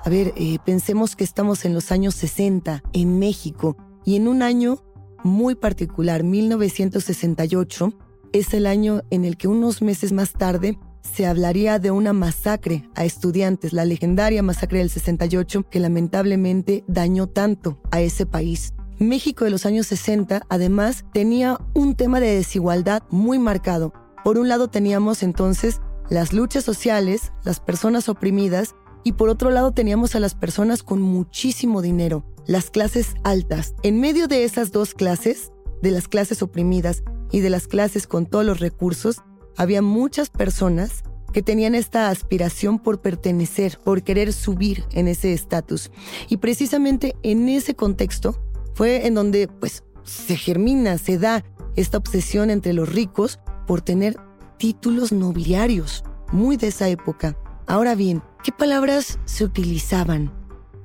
A 0.06 0.10
ver, 0.10 0.34
eh, 0.38 0.60
pensemos 0.64 1.18
que 1.18 1.26
estamos 1.26 1.66
en 1.66 1.74
los 1.74 1.92
años 1.92 2.16
60, 2.16 2.84
en 2.94 3.20
México, 3.20 3.76
y 4.06 4.16
en 4.16 4.30
un 4.30 4.44
año 4.44 4.82
muy 5.26 5.56
particular, 5.56 6.24
1968, 6.24 7.94
es 8.32 8.54
el 8.54 8.66
año 8.66 9.02
en 9.10 9.26
el 9.26 9.36
que 9.36 9.50
unos 9.50 9.82
meses 9.82 10.14
más 10.14 10.32
tarde 10.32 10.80
se 11.12 11.26
hablaría 11.26 11.80
de 11.80 11.92
una 11.92 12.14
masacre 12.14 12.90
a 12.96 13.06
estudiantes, 13.06 13.74
la 13.74 13.86
legendaria 13.86 14.44
masacre 14.44 14.80
del 14.80 14.90
68 14.90 15.70
que 15.70 15.80
lamentablemente 15.80 16.84
dañó 16.88 17.28
tanto 17.28 17.82
a 17.92 18.02
ese 18.02 18.26
país. 18.26 18.74
México 19.00 19.46
de 19.46 19.52
los 19.52 19.66
años 19.66 19.88
60 19.88 20.42
además 20.50 21.06
tenía 21.14 21.60
un 21.74 21.96
tema 21.96 22.20
de 22.20 22.36
desigualdad 22.36 23.04
muy 23.10 23.40
marcado. 23.40 23.94
Por 24.24 24.38
un 24.38 24.50
lado 24.50 24.70
teníamos 24.70 25.24
entonces 25.24 25.82
las 26.10 26.34
luchas 26.34 26.64
sociales, 26.64 27.32
las 27.44 27.60
personas 27.60 28.10
oprimidas, 28.10 28.76
y 29.04 29.14
por 29.14 29.30
otro 29.30 29.52
lado 29.52 29.72
teníamos 29.72 30.16
a 30.16 30.20
las 30.20 30.36
personas 30.36 30.84
con 30.84 31.02
muchísimo 31.02 31.82
dinero, 31.82 32.26
las 32.46 32.70
clases 32.70 33.16
altas. 33.24 33.74
En 33.84 34.02
medio 34.02 34.28
de 34.28 34.44
esas 34.44 34.72
dos 34.72 34.94
clases, 34.94 35.52
de 35.82 35.92
las 35.92 36.08
clases 36.08 36.42
oprimidas 36.42 37.04
y 37.32 37.42
de 37.42 37.50
las 37.50 37.68
clases 37.68 38.08
con 38.08 38.26
todos 38.26 38.46
los 38.46 38.60
recursos, 38.60 39.22
había 39.58 39.82
muchas 39.82 40.30
personas 40.30 41.04
que 41.34 41.42
tenían 41.42 41.76
esta 41.76 42.10
aspiración 42.10 42.80
por 42.80 43.02
pertenecer, 43.02 43.80
por 43.84 44.04
querer 44.04 44.32
subir 44.32 44.86
en 44.92 45.08
ese 45.08 45.34
estatus. 45.34 45.92
Y 46.30 46.38
precisamente 46.38 47.16
en 47.24 47.50
ese 47.50 47.76
contexto 47.76 48.40
fue 48.74 49.08
en 49.08 49.16
donde 49.16 49.48
pues 49.48 49.84
se 50.04 50.38
germina, 50.38 50.98
se 50.98 51.18
da 51.18 51.44
esta 51.76 51.98
obsesión 51.98 52.50
entre 52.50 52.74
los 52.74 52.90
ricos 52.90 53.40
por 53.68 53.82
tener 53.82 54.18
títulos 54.58 55.12
nobiliarios, 55.12 56.04
muy 56.32 56.58
de 56.58 56.68
esa 56.68 56.88
época. 56.88 57.38
Ahora 57.68 57.96
bien, 57.96 58.24
¿qué 58.44 58.52
palabras 58.52 59.20
se 59.26 59.44
utilizaban? 59.44 60.32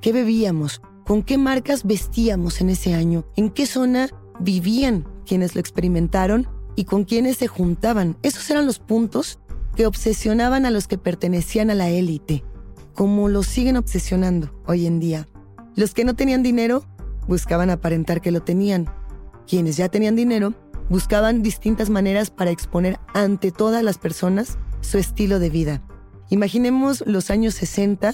¿Qué 0.01 0.11
bebíamos? 0.11 0.81
¿Con 1.05 1.23
qué 1.23 1.37
marcas 1.37 1.85
vestíamos 1.85 2.61
en 2.61 2.69
ese 2.69 2.93
año? 2.93 3.25
¿En 3.35 3.49
qué 3.49 3.65
zona 3.65 4.09
vivían 4.39 5.07
quienes 5.25 5.55
lo 5.55 5.61
experimentaron 5.61 6.47
y 6.75 6.85
con 6.85 7.03
quienes 7.03 7.37
se 7.37 7.47
juntaban. 7.47 8.17
Esos 8.23 8.49
eran 8.49 8.65
los 8.65 8.79
puntos 8.79 9.39
que 9.75 9.85
obsesionaban 9.85 10.65
a 10.65 10.71
los 10.71 10.87
que 10.87 10.97
pertenecían 10.97 11.69
a 11.69 11.75
la 11.75 11.89
élite, 11.89 12.43
como 12.93 13.29
los 13.29 13.47
siguen 13.47 13.77
obsesionando 13.77 14.53
hoy 14.67 14.85
en 14.85 14.99
día. 14.99 15.27
Los 15.75 15.93
que 15.93 16.05
no 16.05 16.15
tenían 16.15 16.43
dinero 16.43 16.85
buscaban 17.27 17.69
aparentar 17.69 18.21
que 18.21 18.31
lo 18.31 18.43
tenían. 18.43 18.87
Quienes 19.47 19.77
ya 19.77 19.89
tenían 19.89 20.15
dinero 20.15 20.53
buscaban 20.89 21.41
distintas 21.41 21.89
maneras 21.89 22.29
para 22.29 22.51
exponer 22.51 22.99
ante 23.13 23.51
todas 23.51 23.83
las 23.83 23.97
personas 23.97 24.57
su 24.81 24.97
estilo 24.97 25.39
de 25.39 25.49
vida. 25.49 25.81
Imaginemos 26.29 27.03
los 27.07 27.29
años 27.29 27.55
60 27.55 28.13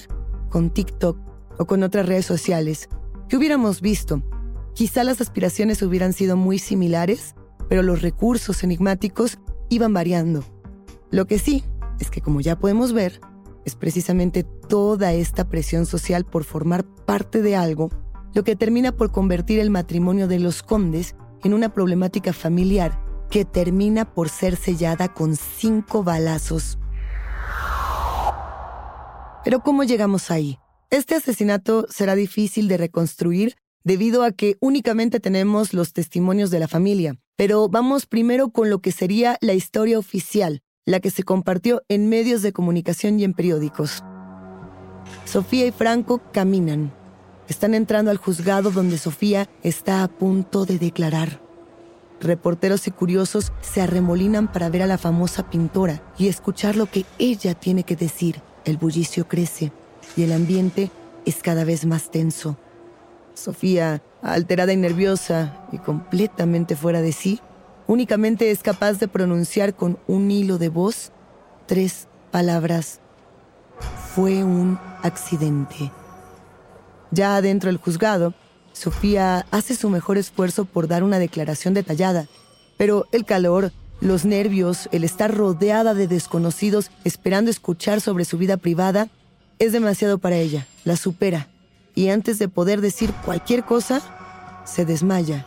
con 0.49 0.69
TikTok 0.69 1.17
o 1.57 1.65
con 1.65 1.83
otras 1.83 2.05
redes 2.05 2.25
sociales. 2.25 2.89
¿Qué 3.27 3.37
hubiéramos 3.37 3.81
visto? 3.81 4.23
Quizá 4.73 5.03
las 5.03 5.21
aspiraciones 5.21 5.81
hubieran 5.81 6.13
sido 6.13 6.37
muy 6.37 6.57
similares, 6.57 7.35
pero 7.69 7.83
los 7.83 8.01
recursos 8.01 8.63
enigmáticos 8.63 9.39
iban 9.69 9.93
variando. 9.93 10.43
Lo 11.11 11.25
que 11.27 11.39
sí 11.39 11.63
es 11.99 12.09
que, 12.09 12.21
como 12.21 12.41
ya 12.41 12.59
podemos 12.59 12.91
ver, 12.91 13.21
es 13.63 13.75
precisamente 13.75 14.43
toda 14.43 15.13
esta 15.13 15.47
presión 15.47 15.85
social 15.85 16.25
por 16.25 16.43
formar 16.43 16.83
parte 16.83 17.41
de 17.41 17.55
algo 17.55 17.89
lo 18.33 18.43
que 18.43 18.55
termina 18.55 18.91
por 18.91 19.11
convertir 19.11 19.59
el 19.59 19.69
matrimonio 19.69 20.27
de 20.27 20.39
los 20.39 20.61
condes 20.61 21.15
en 21.43 21.53
una 21.53 21.73
problemática 21.73 22.33
familiar 22.33 22.99
que 23.29 23.45
termina 23.45 24.13
por 24.13 24.29
ser 24.29 24.55
sellada 24.55 25.13
con 25.13 25.35
cinco 25.35 26.03
balazos. 26.03 26.77
Pero 29.43 29.61
¿cómo 29.61 29.83
llegamos 29.83 30.31
ahí? 30.31 30.59
Este 30.89 31.15
asesinato 31.15 31.85
será 31.89 32.15
difícil 32.15 32.67
de 32.67 32.77
reconstruir 32.77 33.55
debido 33.83 34.23
a 34.23 34.31
que 34.31 34.57
únicamente 34.59 35.19
tenemos 35.19 35.73
los 35.73 35.93
testimonios 35.93 36.51
de 36.51 36.59
la 36.59 36.67
familia. 36.67 37.15
Pero 37.35 37.69
vamos 37.69 38.05
primero 38.05 38.49
con 38.49 38.69
lo 38.69 38.79
que 38.79 38.91
sería 38.91 39.37
la 39.41 39.53
historia 39.53 39.97
oficial, 39.97 40.61
la 40.85 40.99
que 40.99 41.11
se 41.11 41.23
compartió 41.23 41.83
en 41.87 42.09
medios 42.09 42.41
de 42.41 42.53
comunicación 42.53 43.19
y 43.19 43.23
en 43.23 43.33
periódicos. 43.33 44.03
Sofía 45.25 45.65
y 45.67 45.71
Franco 45.71 46.21
caminan. 46.31 46.93
Están 47.47 47.73
entrando 47.73 48.11
al 48.11 48.17
juzgado 48.17 48.71
donde 48.71 48.97
Sofía 48.97 49.49
está 49.63 50.03
a 50.03 50.07
punto 50.07 50.65
de 50.65 50.77
declarar. 50.77 51.41
Reporteros 52.21 52.85
y 52.87 52.91
curiosos 52.91 53.53
se 53.61 53.81
arremolinan 53.81 54.51
para 54.51 54.69
ver 54.69 54.81
a 54.81 54.87
la 54.87 54.97
famosa 54.97 55.49
pintora 55.49 56.03
y 56.17 56.27
escuchar 56.27 56.75
lo 56.75 56.85
que 56.85 57.05
ella 57.17 57.53
tiene 57.53 57.83
que 57.83 57.95
decir. 57.95 58.41
El 58.65 58.77
bullicio 58.77 59.27
crece 59.27 59.71
y 60.17 60.23
el 60.23 60.33
ambiente 60.33 60.91
es 61.25 61.41
cada 61.41 61.63
vez 61.63 61.85
más 61.85 62.11
tenso. 62.11 62.57
Sofía, 63.39 64.01
alterada 64.21 64.73
y 64.73 64.77
nerviosa 64.77 65.65
y 65.71 65.77
completamente 65.77 66.75
fuera 66.75 67.01
de 67.01 67.11
sí, 67.11 67.39
únicamente 67.87 68.51
es 68.51 68.61
capaz 68.61 68.93
de 68.99 69.07
pronunciar 69.07 69.73
con 69.75 69.97
un 70.07 70.29
hilo 70.29 70.57
de 70.57 70.69
voz 70.69 71.11
tres 71.65 72.07
palabras. 72.31 72.99
Fue 74.13 74.43
un 74.43 74.79
accidente. 75.01 75.91
Ya 77.11 77.35
adentro 77.35 77.69
del 77.69 77.77
juzgado, 77.77 78.33
Sofía 78.73 79.45
hace 79.51 79.75
su 79.75 79.89
mejor 79.89 80.17
esfuerzo 80.17 80.65
por 80.65 80.87
dar 80.87 81.03
una 81.03 81.19
declaración 81.19 81.73
detallada, 81.73 82.27
pero 82.77 83.07
el 83.11 83.25
calor, 83.25 83.71
los 83.99 84.25
nervios, 84.25 84.89
el 84.91 85.03
estar 85.03 85.35
rodeada 85.35 85.93
de 85.93 86.07
desconocidos 86.07 86.91
esperando 87.03 87.49
escuchar 87.49 87.99
sobre 88.01 88.25
su 88.25 88.37
vida 88.37 88.57
privada, 88.57 89.09
es 89.57 89.71
demasiado 89.71 90.19
para 90.19 90.37
ella, 90.37 90.67
la 90.85 90.95
supera 90.95 91.47
y 91.99 92.11
antes 92.11 92.39
de 92.39 92.47
poder 92.47 92.79
decir 92.79 93.11
cualquier 93.25 93.65
cosa, 93.65 94.01
se 94.63 94.85
desmaya. 94.85 95.45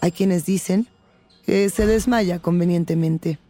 Hay 0.00 0.12
quienes 0.12 0.46
dicen 0.46 0.86
que 1.44 1.68
se 1.70 1.86
desmaya 1.86 2.38
convenientemente. 2.38 3.40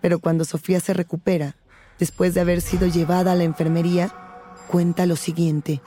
Pero 0.00 0.18
cuando 0.18 0.44
Sofía 0.44 0.80
se 0.80 0.92
recupera, 0.92 1.54
después 2.00 2.34
de 2.34 2.40
haber 2.40 2.60
sido 2.62 2.88
llevada 2.88 3.30
a 3.30 3.34
la 3.36 3.44
enfermería, 3.44 4.12
cuenta 4.66 5.06
lo 5.06 5.14
siguiente. 5.14 5.80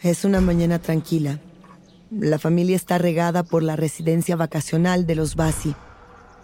Es 0.00 0.24
una 0.24 0.40
mañana 0.40 0.80
tranquila. 0.80 1.38
La 2.10 2.40
familia 2.40 2.74
está 2.74 2.98
regada 2.98 3.44
por 3.44 3.62
la 3.62 3.76
residencia 3.76 4.34
vacacional 4.34 5.06
de 5.06 5.14
los 5.14 5.36
Basi. 5.36 5.76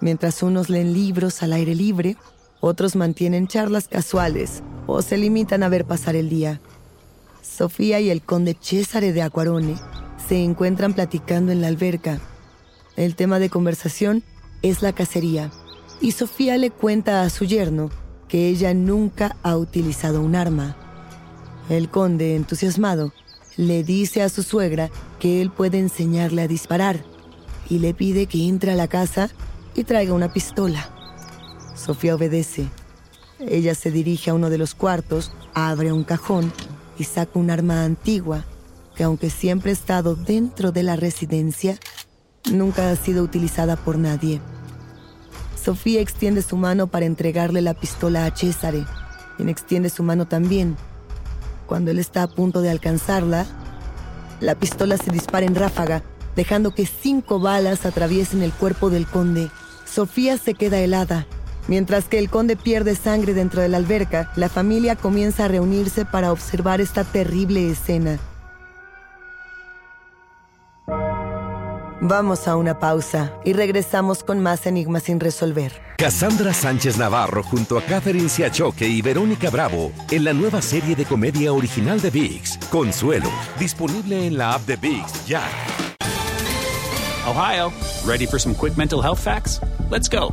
Mientras 0.00 0.44
unos 0.44 0.70
leen 0.70 0.92
libros 0.92 1.42
al 1.42 1.52
aire 1.54 1.74
libre, 1.74 2.16
otros 2.60 2.94
mantienen 2.94 3.48
charlas 3.48 3.88
casuales 3.88 4.62
o 4.86 5.02
se 5.02 5.18
limitan 5.18 5.64
a 5.64 5.68
ver 5.68 5.86
pasar 5.86 6.14
el 6.14 6.28
día. 6.28 6.60
Sofía 7.42 8.00
y 8.00 8.10
el 8.10 8.22
conde 8.22 8.56
Cesare 8.60 9.12
de 9.12 9.22
Aquarone 9.22 9.76
se 10.28 10.42
encuentran 10.42 10.92
platicando 10.92 11.52
en 11.52 11.60
la 11.60 11.68
alberca. 11.68 12.20
El 12.96 13.14
tema 13.14 13.38
de 13.38 13.50
conversación 13.50 14.22
es 14.62 14.82
la 14.82 14.92
cacería, 14.92 15.50
y 16.00 16.12
Sofía 16.12 16.56
le 16.58 16.70
cuenta 16.70 17.22
a 17.22 17.30
su 17.30 17.44
yerno 17.44 17.90
que 18.28 18.48
ella 18.48 18.74
nunca 18.74 19.36
ha 19.42 19.56
utilizado 19.56 20.20
un 20.20 20.36
arma. 20.36 20.76
El 21.68 21.88
conde, 21.88 22.36
entusiasmado, 22.36 23.12
le 23.56 23.82
dice 23.84 24.22
a 24.22 24.28
su 24.28 24.42
suegra 24.42 24.90
que 25.18 25.40
él 25.40 25.50
puede 25.50 25.78
enseñarle 25.78 26.42
a 26.42 26.48
disparar 26.48 27.02
y 27.68 27.78
le 27.78 27.94
pide 27.94 28.26
que 28.26 28.46
entre 28.46 28.72
a 28.72 28.76
la 28.76 28.88
casa 28.88 29.30
y 29.74 29.84
traiga 29.84 30.12
una 30.12 30.32
pistola. 30.32 30.90
Sofía 31.74 32.14
obedece. 32.14 32.68
Ella 33.38 33.74
se 33.74 33.90
dirige 33.90 34.30
a 34.30 34.34
uno 34.34 34.50
de 34.50 34.58
los 34.58 34.74
cuartos, 34.74 35.32
abre 35.54 35.92
un 35.92 36.04
cajón 36.04 36.52
y 36.98 37.04
saca 37.04 37.38
un 37.38 37.50
arma 37.50 37.84
antigua 37.84 38.44
que 38.98 39.04
aunque 39.04 39.30
siempre 39.30 39.70
ha 39.70 39.74
estado 39.74 40.16
dentro 40.16 40.72
de 40.72 40.82
la 40.82 40.96
residencia, 40.96 41.78
nunca 42.50 42.90
ha 42.90 42.96
sido 42.96 43.22
utilizada 43.22 43.76
por 43.76 43.96
nadie. 43.96 44.40
Sofía 45.62 46.00
extiende 46.00 46.42
su 46.42 46.56
mano 46.56 46.88
para 46.88 47.06
entregarle 47.06 47.62
la 47.62 47.74
pistola 47.74 48.26
a 48.26 48.34
Césare, 48.34 48.84
quien 49.36 49.48
extiende 49.48 49.88
su 49.88 50.02
mano 50.02 50.26
también. 50.26 50.76
Cuando 51.66 51.92
él 51.92 52.00
está 52.00 52.24
a 52.24 52.28
punto 52.28 52.60
de 52.60 52.70
alcanzarla, 52.70 53.46
la 54.40 54.56
pistola 54.56 54.96
se 54.96 55.12
dispara 55.12 55.46
en 55.46 55.54
ráfaga, 55.54 56.02
dejando 56.34 56.74
que 56.74 56.86
cinco 56.86 57.38
balas 57.38 57.86
atraviesen 57.86 58.42
el 58.42 58.52
cuerpo 58.52 58.90
del 58.90 59.06
conde. 59.06 59.50
Sofía 59.84 60.38
se 60.38 60.54
queda 60.54 60.78
helada. 60.78 61.26
Mientras 61.68 62.06
que 62.06 62.18
el 62.18 62.30
conde 62.30 62.56
pierde 62.56 62.96
sangre 62.96 63.34
dentro 63.34 63.60
de 63.60 63.68
la 63.68 63.76
alberca, 63.76 64.32
la 64.36 64.48
familia 64.48 64.96
comienza 64.96 65.44
a 65.44 65.48
reunirse 65.48 66.06
para 66.06 66.32
observar 66.32 66.80
esta 66.80 67.04
terrible 67.04 67.70
escena. 67.70 68.18
Vamos 72.00 72.48
a 72.48 72.56
una 72.56 72.78
pausa 72.78 73.32
y 73.44 73.52
regresamos 73.52 74.22
con 74.22 74.40
más 74.40 74.66
enigmas 74.66 75.02
sin 75.02 75.20
resolver. 75.20 75.72
Cassandra 75.98 76.54
Sánchez 76.54 76.96
Navarro 76.96 77.42
junto 77.42 77.76
a 77.76 77.82
Catherine 77.82 78.28
Siachoque 78.28 78.86
y 78.86 79.02
Verónica 79.02 79.50
Bravo 79.50 79.92
en 80.10 80.24
la 80.24 80.32
nueva 80.32 80.62
serie 80.62 80.94
de 80.94 81.04
comedia 81.04 81.52
original 81.52 82.00
de 82.00 82.10
VIX, 82.10 82.56
Consuelo, 82.70 83.30
disponible 83.58 84.26
en 84.26 84.38
la 84.38 84.54
app 84.54 84.64
de 84.64 84.76
VIX 84.76 85.26
ya. 85.26 85.42
Ohio, 87.26 87.72
ready 88.06 88.26
for 88.26 88.40
some 88.40 88.54
quick 88.54 88.78
mental 88.78 89.02
health 89.02 89.18
facts? 89.18 89.60
Let's 89.90 90.08
go. 90.08 90.32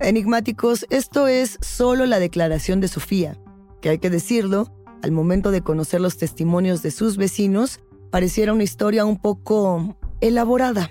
Enigmáticos, 0.00 0.86
esto 0.88 1.28
es 1.28 1.58
solo 1.60 2.06
la 2.06 2.18
declaración 2.18 2.80
de 2.80 2.88
Sofía, 2.88 3.38
que 3.82 3.90
hay 3.90 3.98
que 3.98 4.08
decirlo, 4.08 4.72
al 5.02 5.12
momento 5.12 5.50
de 5.50 5.60
conocer 5.60 6.00
los 6.00 6.16
testimonios 6.16 6.80
de 6.80 6.90
sus 6.90 7.18
vecinos, 7.18 7.80
pareciera 8.10 8.54
una 8.54 8.62
historia 8.62 9.04
un 9.04 9.18
poco 9.18 9.98
elaborada, 10.22 10.90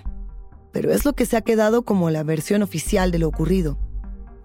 pero 0.71 0.91
es 0.91 1.05
lo 1.05 1.13
que 1.13 1.25
se 1.25 1.37
ha 1.37 1.41
quedado 1.41 1.81
como 1.81 2.11
la 2.11 2.21
versión 2.21 2.61
oficial 2.61 3.09
de 3.09 3.17
lo 3.17 3.27
ocurrido. 3.27 3.79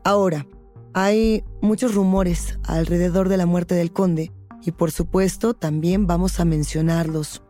Ahora, 0.02 0.47
hay 0.94 1.44
muchos 1.61 1.94
rumores 1.94 2.59
alrededor 2.64 3.28
de 3.28 3.37
la 3.37 3.44
muerte 3.44 3.75
del 3.75 3.92
conde 3.92 4.33
y 4.62 4.73
por 4.73 4.90
supuesto 4.92 5.52
también 5.52 6.06
vamos 6.06 6.40
a 6.40 6.47
mencionarlos. 6.47 7.42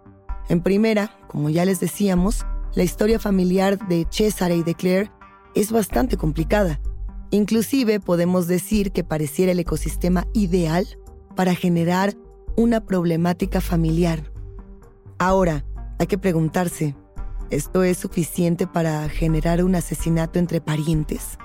En 0.48 0.62
primera, 0.62 1.16
como 1.28 1.48
ya 1.48 1.64
les 1.64 1.78
decíamos, 1.78 2.44
la 2.74 2.82
historia 2.82 3.20
familiar 3.20 3.78
de 3.86 4.04
Cesare 4.10 4.56
y 4.56 4.64
de 4.64 4.74
Claire 4.74 5.12
es 5.54 5.70
bastante 5.70 6.16
complicada. 6.16 6.80
Inclusive 7.30 8.00
podemos 8.00 8.46
decir 8.46 8.92
que 8.92 9.04
pareciera 9.04 9.52
el 9.52 9.58
ecosistema 9.58 10.26
ideal 10.32 10.86
para 11.34 11.54
generar 11.54 12.14
una 12.56 12.84
problemática 12.84 13.60
familiar. 13.60 14.32
Ahora, 15.18 15.64
hay 15.98 16.06
que 16.06 16.18
preguntarse, 16.18 16.94
¿esto 17.50 17.82
es 17.82 17.98
suficiente 17.98 18.66
para 18.66 19.08
generar 19.08 19.64
un 19.64 19.74
asesinato 19.74 20.38
entre 20.38 20.60
parientes? 20.60 21.38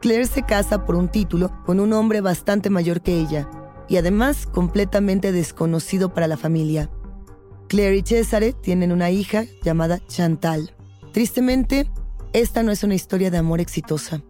Claire 0.00 0.26
se 0.26 0.42
casa 0.42 0.86
por 0.86 0.94
un 0.94 1.08
título 1.08 1.50
con 1.64 1.80
un 1.80 1.92
hombre 1.92 2.20
bastante 2.20 2.70
mayor 2.70 3.00
que 3.00 3.18
ella 3.18 3.48
y 3.88 3.96
además 3.96 4.46
completamente 4.46 5.32
desconocido 5.32 6.14
para 6.14 6.28
la 6.28 6.36
familia. 6.36 6.90
Claire 7.68 7.96
y 7.96 8.02
Cesare 8.02 8.52
tienen 8.52 8.92
una 8.92 9.10
hija 9.10 9.44
llamada 9.62 9.98
Chantal. 10.06 10.74
Tristemente, 11.12 11.90
esta 12.32 12.62
no 12.62 12.70
es 12.70 12.84
una 12.84 12.94
historia 12.94 13.30
de 13.30 13.38
amor 13.38 13.60
exitosa. 13.60 14.22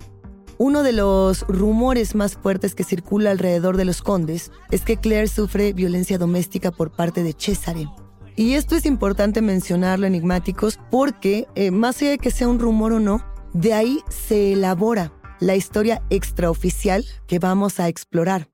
Uno 0.61 0.83
de 0.83 0.93
los 0.93 1.43
rumores 1.47 2.17
más 2.17 2.35
fuertes 2.35 2.75
que 2.75 2.83
circula 2.83 3.31
alrededor 3.31 3.77
de 3.77 3.85
los 3.85 4.03
condes 4.03 4.51
es 4.73 4.81
que 4.81 4.97
Claire 4.97 5.29
sufre 5.29 5.73
violencia 5.73 6.19
doméstica 6.19 6.73
por 6.73 6.91
parte 6.91 7.23
de 7.23 7.33
Cesare. 7.33 7.89
Y 8.35 8.55
esto 8.55 8.75
es 8.75 8.85
importante 8.85 9.41
mencionarlo, 9.41 10.07
enigmáticos, 10.07 10.81
porque 10.91 11.47
eh, 11.55 11.71
más 11.71 12.03
allá 12.03 12.11
de 12.11 12.19
que 12.19 12.33
sea 12.33 12.49
un 12.49 12.59
rumor 12.59 12.93
o 12.93 12.99
no, 12.99 13.25
de 13.53 13.73
ahí 13.73 14.01
se 14.09 14.55
elabora 14.55 15.13
la 15.39 15.55
historia 15.55 16.03
extraoficial 16.11 17.05
que 17.29 17.39
vamos 17.39 17.79
a 17.79 17.87
explorar. 17.87 18.51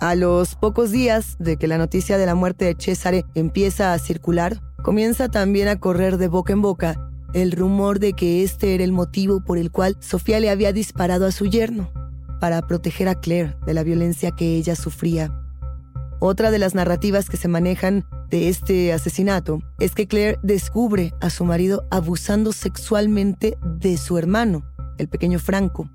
A 0.00 0.14
los 0.14 0.54
pocos 0.54 0.92
días 0.92 1.34
de 1.40 1.56
que 1.56 1.66
la 1.66 1.78
noticia 1.78 2.16
de 2.16 2.26
la 2.26 2.36
muerte 2.36 2.66
de 2.66 2.76
Cesare 2.78 3.24
empieza 3.34 3.92
a 3.92 3.98
circular, 3.98 4.60
comienza 4.84 5.28
también 5.28 5.66
a 5.66 5.80
correr 5.80 6.16
de 6.16 6.28
boca 6.28 6.52
en 6.52 6.62
boca 6.62 7.06
el 7.36 7.52
rumor 7.52 7.98
de 7.98 8.14
que 8.14 8.42
este 8.42 8.74
era 8.74 8.82
el 8.82 8.92
motivo 8.92 9.40
por 9.40 9.58
el 9.58 9.70
cual 9.70 9.98
Sofía 10.00 10.40
le 10.40 10.48
había 10.48 10.72
disparado 10.72 11.26
a 11.26 11.32
su 11.32 11.44
yerno, 11.44 11.90
para 12.40 12.66
proteger 12.66 13.08
a 13.08 13.20
Claire 13.20 13.56
de 13.66 13.74
la 13.74 13.82
violencia 13.82 14.30
que 14.30 14.56
ella 14.56 14.74
sufría. 14.74 15.38
Otra 16.18 16.50
de 16.50 16.58
las 16.58 16.74
narrativas 16.74 17.28
que 17.28 17.36
se 17.36 17.48
manejan 17.48 18.06
de 18.30 18.48
este 18.48 18.94
asesinato 18.94 19.60
es 19.78 19.94
que 19.94 20.06
Claire 20.06 20.38
descubre 20.42 21.12
a 21.20 21.28
su 21.28 21.44
marido 21.44 21.86
abusando 21.90 22.52
sexualmente 22.52 23.58
de 23.62 23.98
su 23.98 24.16
hermano, 24.16 24.64
el 24.96 25.08
pequeño 25.08 25.38
Franco. 25.38 25.90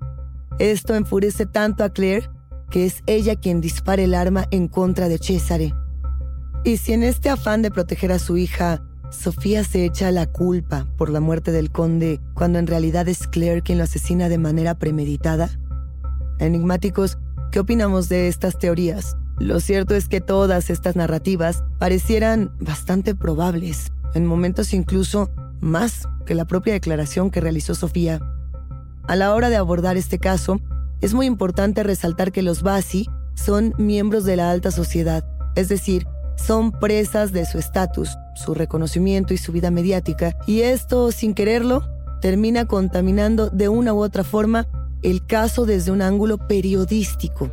Esto 0.60 0.94
enfurece 0.94 1.44
tanto 1.44 1.82
a 1.82 1.90
Claire 1.90 2.30
que 2.70 2.86
es 2.86 3.02
ella 3.06 3.34
quien 3.34 3.60
dispara 3.60 4.02
el 4.02 4.14
arma 4.14 4.46
en 4.52 4.68
contra 4.68 5.08
de 5.08 5.18
Cesare. 5.18 5.74
Y 6.62 6.76
si 6.76 6.92
en 6.92 7.02
este 7.02 7.30
afán 7.30 7.62
de 7.62 7.72
proteger 7.72 8.12
a 8.12 8.20
su 8.20 8.36
hija, 8.36 8.80
Sofía 9.12 9.62
se 9.62 9.84
echa 9.84 10.10
la 10.10 10.26
culpa 10.26 10.86
por 10.96 11.10
la 11.10 11.20
muerte 11.20 11.52
del 11.52 11.70
conde 11.70 12.18
cuando 12.34 12.58
en 12.58 12.66
realidad 12.66 13.06
es 13.08 13.28
Claire 13.28 13.62
quien 13.62 13.76
lo 13.78 13.84
asesina 13.84 14.30
de 14.30 14.38
manera 14.38 14.74
premeditada? 14.74 15.50
Enigmáticos, 16.38 17.18
¿qué 17.50 17.60
opinamos 17.60 18.08
de 18.08 18.28
estas 18.28 18.58
teorías? 18.58 19.16
Lo 19.38 19.60
cierto 19.60 19.94
es 19.94 20.08
que 20.08 20.22
todas 20.22 20.70
estas 20.70 20.96
narrativas 20.96 21.62
parecieran 21.78 22.52
bastante 22.58 23.14
probables, 23.14 23.92
en 24.14 24.26
momentos 24.26 24.72
incluso 24.72 25.30
más 25.60 26.08
que 26.24 26.34
la 26.34 26.46
propia 26.46 26.72
declaración 26.72 27.30
que 27.30 27.42
realizó 27.42 27.74
Sofía. 27.74 28.20
A 29.06 29.14
la 29.14 29.34
hora 29.34 29.50
de 29.50 29.56
abordar 29.56 29.96
este 29.98 30.18
caso, 30.18 30.58
es 31.02 31.12
muy 31.12 31.26
importante 31.26 31.82
resaltar 31.82 32.32
que 32.32 32.42
los 32.42 32.62
Basi 32.62 33.08
son 33.34 33.74
miembros 33.76 34.24
de 34.24 34.36
la 34.36 34.50
alta 34.50 34.70
sociedad, 34.70 35.24
es 35.54 35.68
decir, 35.68 36.06
son 36.46 36.72
presas 36.72 37.32
de 37.32 37.44
su 37.46 37.58
estatus, 37.58 38.16
su 38.34 38.54
reconocimiento 38.54 39.34
y 39.34 39.38
su 39.38 39.52
vida 39.52 39.70
mediática, 39.70 40.36
y 40.46 40.62
esto, 40.62 41.12
sin 41.12 41.34
quererlo, 41.34 41.84
termina 42.20 42.66
contaminando 42.66 43.50
de 43.50 43.68
una 43.68 43.92
u 43.94 44.02
otra 44.02 44.24
forma 44.24 44.66
el 45.02 45.26
caso 45.26 45.66
desde 45.66 45.90
un 45.90 46.02
ángulo 46.02 46.38
periodístico. 46.38 47.50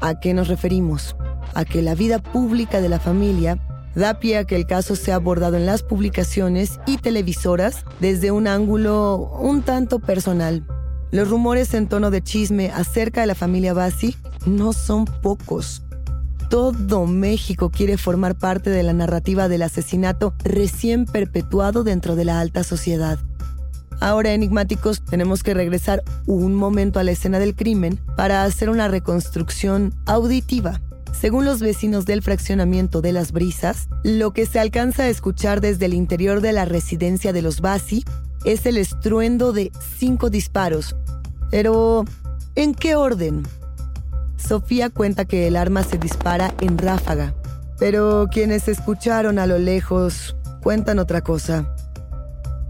¿A 0.00 0.20
qué 0.20 0.34
nos 0.34 0.48
referimos? 0.48 1.16
A 1.54 1.64
que 1.64 1.82
la 1.82 1.94
vida 1.94 2.18
pública 2.18 2.80
de 2.80 2.88
la 2.88 3.00
familia 3.00 3.58
da 3.94 4.20
pie 4.20 4.38
a 4.38 4.44
que 4.44 4.56
el 4.56 4.66
caso 4.66 4.96
sea 4.96 5.16
abordado 5.16 5.56
en 5.56 5.66
las 5.66 5.82
publicaciones 5.82 6.78
y 6.86 6.98
televisoras 6.98 7.84
desde 8.00 8.30
un 8.30 8.46
ángulo 8.46 9.16
un 9.40 9.62
tanto 9.62 9.98
personal, 9.98 10.64
los 11.10 11.30
rumores 11.30 11.72
en 11.74 11.88
tono 11.88 12.10
de 12.10 12.22
chisme 12.22 12.70
acerca 12.70 13.22
de 13.22 13.28
la 13.28 13.34
familia 13.34 13.72
Bassi 13.72 14.14
no 14.46 14.72
son 14.72 15.06
pocos. 15.06 15.82
Todo 16.48 17.06
México 17.06 17.70
quiere 17.70 17.98
formar 17.98 18.34
parte 18.34 18.70
de 18.70 18.82
la 18.82 18.94
narrativa 18.94 19.48
del 19.48 19.62
asesinato 19.62 20.32
recién 20.42 21.04
perpetuado 21.04 21.84
dentro 21.84 22.16
de 22.16 22.24
la 22.24 22.40
alta 22.40 22.64
sociedad. 22.64 23.18
Ahora, 24.00 24.32
enigmáticos, 24.32 25.02
tenemos 25.02 25.42
que 25.42 25.54
regresar 25.54 26.02
un 26.26 26.54
momento 26.54 27.00
a 27.00 27.04
la 27.04 27.10
escena 27.10 27.38
del 27.38 27.54
crimen 27.54 28.00
para 28.16 28.44
hacer 28.44 28.70
una 28.70 28.88
reconstrucción 28.88 29.92
auditiva. 30.06 30.80
Según 31.12 31.44
los 31.44 31.60
vecinos 31.60 32.06
del 32.06 32.22
fraccionamiento 32.22 33.02
de 33.02 33.12
las 33.12 33.32
brisas, 33.32 33.88
lo 34.04 34.32
que 34.32 34.46
se 34.46 34.60
alcanza 34.60 35.02
a 35.02 35.08
escuchar 35.08 35.60
desde 35.60 35.86
el 35.86 35.94
interior 35.94 36.40
de 36.40 36.52
la 36.52 36.64
residencia 36.64 37.32
de 37.32 37.42
los 37.42 37.60
Bassi 37.60 38.04
es 38.44 38.64
el 38.66 38.76
estruendo 38.76 39.52
de 39.52 39.72
cinco 39.98 40.30
disparos. 40.30 40.94
Pero, 41.50 42.04
¿en 42.54 42.74
qué 42.74 42.94
orden? 42.94 43.42
Sofía 44.38 44.88
cuenta 44.88 45.24
que 45.24 45.46
el 45.46 45.56
arma 45.56 45.82
se 45.82 45.98
dispara 45.98 46.54
en 46.60 46.78
ráfaga, 46.78 47.34
pero 47.78 48.28
quienes 48.30 48.68
escucharon 48.68 49.38
a 49.38 49.46
lo 49.46 49.58
lejos 49.58 50.36
cuentan 50.62 50.98
otra 50.98 51.20
cosa. 51.20 51.74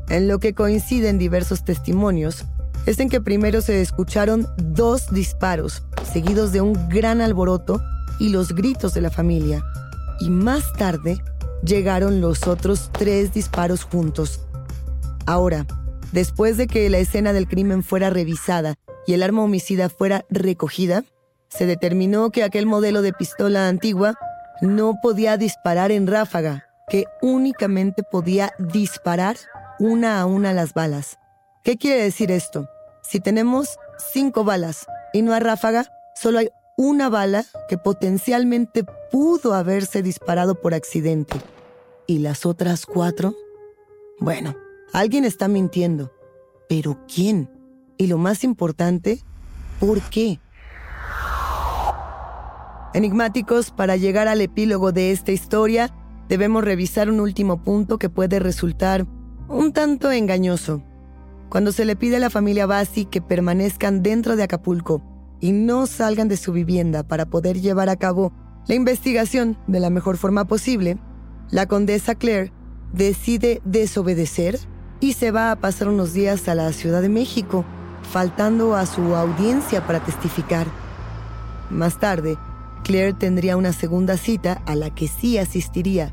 En 0.08 0.26
lo 0.26 0.38
que 0.38 0.54
coinciden 0.54 1.18
diversos 1.18 1.64
testimonios, 1.64 2.46
es 2.86 2.98
en 3.00 3.10
que 3.10 3.20
primero 3.20 3.60
se 3.60 3.82
escucharon 3.82 4.48
dos 4.56 5.12
disparos, 5.12 5.82
seguidos 6.10 6.52
de 6.52 6.62
un 6.62 6.88
gran 6.88 7.20
alboroto 7.20 7.82
y 8.18 8.30
los 8.30 8.54
gritos 8.54 8.94
de 8.94 9.02
la 9.02 9.10
familia. 9.10 9.62
Y 10.20 10.30
más 10.30 10.72
tarde 10.72 11.22
llegaron 11.62 12.22
los 12.22 12.46
otros 12.46 12.90
tres 12.92 13.34
disparos 13.34 13.84
juntos. 13.84 14.40
Ahora, 15.26 15.66
después 16.12 16.56
de 16.56 16.66
que 16.66 16.88
la 16.88 16.98
escena 16.98 17.34
del 17.34 17.46
crimen 17.46 17.82
fuera 17.82 18.08
revisada 18.08 18.76
y 19.06 19.12
el 19.12 19.22
arma 19.22 19.42
homicida 19.42 19.90
fuera 19.90 20.24
recogida, 20.30 21.04
se 21.48 21.66
determinó 21.66 22.30
que 22.30 22.42
aquel 22.44 22.66
modelo 22.66 23.02
de 23.02 23.12
pistola 23.12 23.68
antigua 23.68 24.14
no 24.60 24.98
podía 25.02 25.36
disparar 25.36 25.92
en 25.92 26.06
ráfaga, 26.06 26.66
que 26.88 27.04
únicamente 27.22 28.02
podía 28.02 28.52
disparar 28.58 29.36
una 29.78 30.20
a 30.20 30.26
una 30.26 30.52
las 30.52 30.74
balas. 30.74 31.18
¿Qué 31.62 31.76
quiere 31.76 32.02
decir 32.02 32.30
esto? 32.30 32.68
Si 33.02 33.20
tenemos 33.20 33.78
cinco 34.12 34.44
balas 34.44 34.86
y 35.12 35.22
no 35.22 35.32
hay 35.32 35.40
ráfaga, 35.40 35.90
solo 36.14 36.38
hay 36.38 36.50
una 36.76 37.08
bala 37.08 37.44
que 37.68 37.78
potencialmente 37.78 38.84
pudo 39.10 39.54
haberse 39.54 40.02
disparado 40.02 40.60
por 40.60 40.74
accidente. 40.74 41.40
¿Y 42.06 42.20
las 42.20 42.46
otras 42.46 42.86
cuatro? 42.86 43.34
Bueno, 44.18 44.56
alguien 44.92 45.24
está 45.24 45.48
mintiendo. 45.48 46.12
¿Pero 46.68 46.98
quién? 47.12 47.50
Y 47.96 48.06
lo 48.06 48.18
más 48.18 48.44
importante, 48.44 49.22
¿por 49.80 50.00
qué? 50.02 50.38
Enigmáticos, 52.94 53.70
para 53.70 53.96
llegar 53.96 54.28
al 54.28 54.40
epílogo 54.40 54.92
de 54.92 55.12
esta 55.12 55.30
historia, 55.30 55.90
debemos 56.28 56.64
revisar 56.64 57.10
un 57.10 57.20
último 57.20 57.62
punto 57.62 57.98
que 57.98 58.08
puede 58.08 58.38
resultar 58.38 59.06
un 59.48 59.72
tanto 59.72 60.10
engañoso. 60.10 60.82
Cuando 61.50 61.72
se 61.72 61.84
le 61.84 61.96
pide 61.96 62.16
a 62.16 62.20
la 62.20 62.30
familia 62.30 62.66
Bassi 62.66 63.04
que 63.04 63.20
permanezcan 63.20 64.02
dentro 64.02 64.36
de 64.36 64.42
Acapulco 64.42 65.02
y 65.40 65.52
no 65.52 65.86
salgan 65.86 66.28
de 66.28 66.36
su 66.36 66.52
vivienda 66.52 67.02
para 67.02 67.26
poder 67.26 67.60
llevar 67.60 67.88
a 67.88 67.96
cabo 67.96 68.32
la 68.66 68.74
investigación 68.74 69.58
de 69.66 69.80
la 69.80 69.90
mejor 69.90 70.16
forma 70.16 70.46
posible, 70.46 70.98
la 71.50 71.66
condesa 71.66 72.14
Claire 72.14 72.52
decide 72.92 73.62
desobedecer 73.64 74.58
y 75.00 75.12
se 75.12 75.30
va 75.30 75.50
a 75.50 75.56
pasar 75.56 75.88
unos 75.88 76.12
días 76.12 76.48
a 76.48 76.54
la 76.54 76.72
Ciudad 76.72 77.00
de 77.00 77.08
México, 77.08 77.64
faltando 78.10 78.74
a 78.74 78.84
su 78.84 79.14
audiencia 79.14 79.86
para 79.86 80.00
testificar. 80.00 80.66
Más 81.70 81.98
tarde, 81.98 82.36
Claire 82.84 83.12
tendría 83.12 83.56
una 83.56 83.72
segunda 83.72 84.16
cita 84.16 84.62
a 84.66 84.74
la 84.74 84.94
que 84.94 85.08
sí 85.08 85.38
asistiría, 85.38 86.12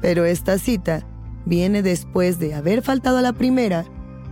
pero 0.00 0.24
esta 0.24 0.58
cita 0.58 1.06
viene 1.44 1.82
después 1.82 2.38
de 2.38 2.54
haber 2.54 2.82
faltado 2.82 3.18
a 3.18 3.22
la 3.22 3.32
primera 3.32 3.84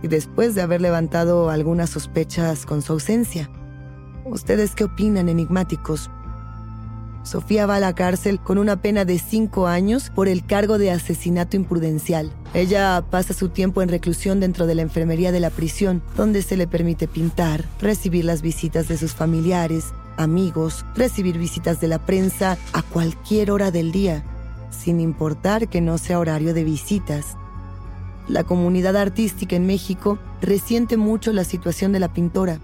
y 0.03 0.07
después 0.07 0.55
de 0.55 0.61
haber 0.61 0.81
levantado 0.81 1.49
algunas 1.49 1.89
sospechas 1.89 2.65
con 2.65 2.81
su 2.81 2.93
ausencia. 2.93 3.49
¿Ustedes 4.25 4.75
qué 4.75 4.83
opinan, 4.83 5.29
enigmáticos? 5.29 6.09
Sofía 7.23 7.65
va 7.65 7.77
a 7.77 7.79
la 7.79 7.95
cárcel 7.95 8.39
con 8.39 8.59
una 8.59 8.81
pena 8.81 9.03
de 9.03 9.17
cinco 9.17 9.65
años 9.65 10.11
por 10.13 10.27
el 10.27 10.45
cargo 10.45 10.77
de 10.77 10.91
asesinato 10.91 11.55
imprudencial. 11.55 12.31
Ella 12.53 13.03
pasa 13.09 13.33
su 13.33 13.49
tiempo 13.49 13.81
en 13.81 13.89
reclusión 13.89 14.39
dentro 14.39 14.67
de 14.67 14.75
la 14.75 14.83
enfermería 14.83 15.31
de 15.31 15.39
la 15.39 15.49
prisión, 15.49 16.03
donde 16.15 16.43
se 16.43 16.55
le 16.55 16.67
permite 16.67 17.07
pintar, 17.07 17.65
recibir 17.81 18.25
las 18.25 18.43
visitas 18.43 18.87
de 18.87 18.97
sus 18.97 19.13
familiares, 19.13 19.85
amigos, 20.17 20.85
recibir 20.95 21.37
visitas 21.37 21.79
de 21.81 21.87
la 21.87 21.99
prensa 21.99 22.57
a 22.73 22.81
cualquier 22.81 23.51
hora 23.51 23.71
del 23.71 23.91
día, 23.91 24.23
sin 24.69 24.99
importar 24.99 25.67
que 25.67 25.81
no 25.81 25.97
sea 25.97 26.19
horario 26.19 26.53
de 26.53 26.63
visitas. 26.63 27.37
La 28.27 28.43
comunidad 28.43 28.97
artística 28.97 29.55
en 29.55 29.67
México 29.67 30.17
resiente 30.41 30.97
mucho 30.97 31.31
la 31.31 31.43
situación 31.43 31.91
de 31.91 31.99
la 31.99 32.13
pintora. 32.13 32.59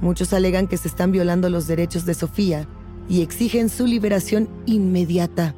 Muchos 0.00 0.32
alegan 0.32 0.66
que 0.66 0.76
se 0.76 0.88
están 0.88 1.12
violando 1.12 1.50
los 1.50 1.66
derechos 1.66 2.04
de 2.04 2.14
Sofía 2.14 2.66
y 3.08 3.22
exigen 3.22 3.68
su 3.68 3.86
liberación 3.86 4.48
inmediata. 4.66 5.54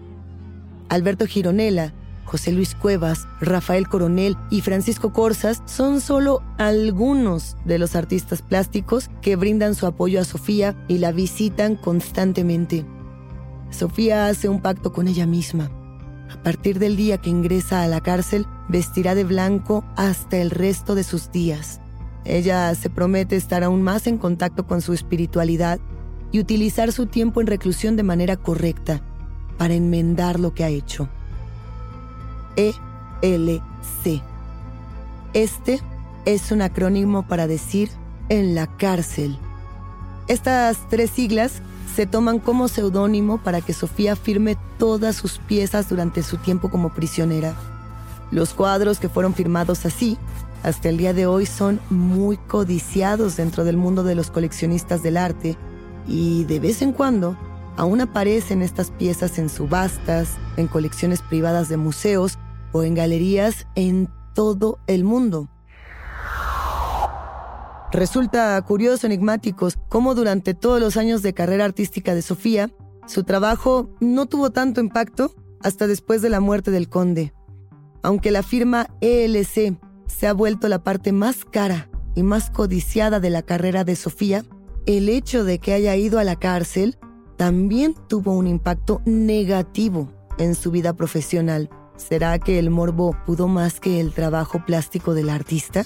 Alberto 0.88 1.26
Gironella, 1.26 1.94
José 2.30 2.52
Luis 2.52 2.76
Cuevas, 2.76 3.26
Rafael 3.40 3.88
Coronel 3.88 4.36
y 4.50 4.60
Francisco 4.60 5.12
Corsas 5.12 5.64
son 5.66 6.00
solo 6.00 6.44
algunos 6.58 7.56
de 7.64 7.76
los 7.80 7.96
artistas 7.96 8.40
plásticos 8.40 9.10
que 9.20 9.34
brindan 9.34 9.74
su 9.74 9.84
apoyo 9.84 10.20
a 10.20 10.24
Sofía 10.24 10.76
y 10.86 10.98
la 10.98 11.10
visitan 11.10 11.74
constantemente. 11.74 12.86
Sofía 13.70 14.28
hace 14.28 14.48
un 14.48 14.62
pacto 14.62 14.92
con 14.92 15.08
ella 15.08 15.26
misma. 15.26 15.72
A 16.30 16.40
partir 16.40 16.78
del 16.78 16.96
día 16.96 17.18
que 17.18 17.30
ingresa 17.30 17.82
a 17.82 17.88
la 17.88 18.00
cárcel, 18.00 18.46
vestirá 18.68 19.16
de 19.16 19.24
blanco 19.24 19.84
hasta 19.96 20.36
el 20.36 20.50
resto 20.50 20.94
de 20.94 21.02
sus 21.02 21.32
días. 21.32 21.80
Ella 22.24 22.72
se 22.76 22.90
promete 22.90 23.34
estar 23.34 23.64
aún 23.64 23.82
más 23.82 24.06
en 24.06 24.18
contacto 24.18 24.68
con 24.68 24.82
su 24.82 24.92
espiritualidad 24.92 25.80
y 26.30 26.38
utilizar 26.38 26.92
su 26.92 27.06
tiempo 27.06 27.40
en 27.40 27.48
reclusión 27.48 27.96
de 27.96 28.04
manera 28.04 28.36
correcta 28.36 29.02
para 29.58 29.74
enmendar 29.74 30.38
lo 30.38 30.54
que 30.54 30.62
ha 30.62 30.68
hecho. 30.68 31.08
ELC. 33.22 34.22
Este 35.32 35.80
es 36.26 36.52
un 36.52 36.60
acrónimo 36.62 37.26
para 37.26 37.46
decir 37.46 37.90
en 38.28 38.54
la 38.54 38.66
cárcel. 38.66 39.38
Estas 40.28 40.78
tres 40.88 41.10
siglas 41.10 41.62
se 41.94 42.06
toman 42.06 42.38
como 42.38 42.68
seudónimo 42.68 43.38
para 43.38 43.60
que 43.60 43.72
Sofía 43.72 44.14
firme 44.14 44.56
todas 44.78 45.16
sus 45.16 45.38
piezas 45.38 45.88
durante 45.88 46.22
su 46.22 46.36
tiempo 46.36 46.70
como 46.70 46.90
prisionera. 46.90 47.54
Los 48.30 48.54
cuadros 48.54 49.00
que 49.00 49.08
fueron 49.08 49.34
firmados 49.34 49.84
así, 49.86 50.16
hasta 50.62 50.88
el 50.88 50.98
día 50.98 51.14
de 51.14 51.26
hoy 51.26 51.46
son 51.46 51.80
muy 51.88 52.36
codiciados 52.36 53.36
dentro 53.36 53.64
del 53.64 53.76
mundo 53.76 54.04
de 54.04 54.14
los 54.14 54.30
coleccionistas 54.30 55.02
del 55.02 55.16
arte 55.16 55.56
y 56.06 56.44
de 56.44 56.60
vez 56.60 56.82
en 56.82 56.92
cuando 56.92 57.36
aún 57.76 58.00
aparecen 58.00 58.62
estas 58.62 58.90
piezas 58.90 59.38
en 59.38 59.48
subastas, 59.48 60.36
en 60.56 60.66
colecciones 60.68 61.22
privadas 61.22 61.68
de 61.68 61.76
museos 61.76 62.38
o 62.72 62.82
en 62.82 62.94
galerías 62.94 63.66
en 63.74 64.08
todo 64.34 64.78
el 64.86 65.04
mundo. 65.04 65.48
Resulta 67.92 68.60
curioso, 68.62 69.06
enigmáticos, 69.06 69.76
cómo 69.88 70.14
durante 70.14 70.54
todos 70.54 70.80
los 70.80 70.96
años 70.96 71.22
de 71.22 71.34
carrera 71.34 71.64
artística 71.64 72.14
de 72.14 72.22
Sofía, 72.22 72.70
su 73.06 73.24
trabajo 73.24 73.90
no 73.98 74.26
tuvo 74.26 74.50
tanto 74.50 74.80
impacto 74.80 75.34
hasta 75.60 75.88
después 75.88 76.22
de 76.22 76.30
la 76.30 76.38
muerte 76.38 76.70
del 76.70 76.88
conde. 76.88 77.34
Aunque 78.02 78.30
la 78.30 78.44
firma 78.44 78.86
ELC 79.00 79.76
se 80.06 80.26
ha 80.28 80.32
vuelto 80.32 80.68
la 80.68 80.84
parte 80.84 81.12
más 81.12 81.44
cara 81.44 81.90
y 82.14 82.22
más 82.22 82.50
codiciada 82.50 83.18
de 83.18 83.30
la 83.30 83.42
carrera 83.42 83.82
de 83.82 83.96
Sofía, 83.96 84.44
el 84.86 85.08
hecho 85.08 85.44
de 85.44 85.58
que 85.58 85.72
haya 85.72 85.96
ido 85.96 86.18
a 86.18 86.24
la 86.24 86.36
cárcel 86.36 86.96
también 87.36 87.94
tuvo 88.08 88.36
un 88.36 88.46
impacto 88.46 89.02
negativo 89.04 90.12
en 90.38 90.54
su 90.54 90.70
vida 90.70 90.94
profesional. 90.94 91.68
¿Será 92.08 92.38
que 92.38 92.58
el 92.58 92.70
morbo 92.70 93.14
pudo 93.26 93.46
más 93.46 93.78
que 93.78 94.00
el 94.00 94.12
trabajo 94.12 94.64
plástico 94.64 95.12
del 95.12 95.28
artista? 95.28 95.84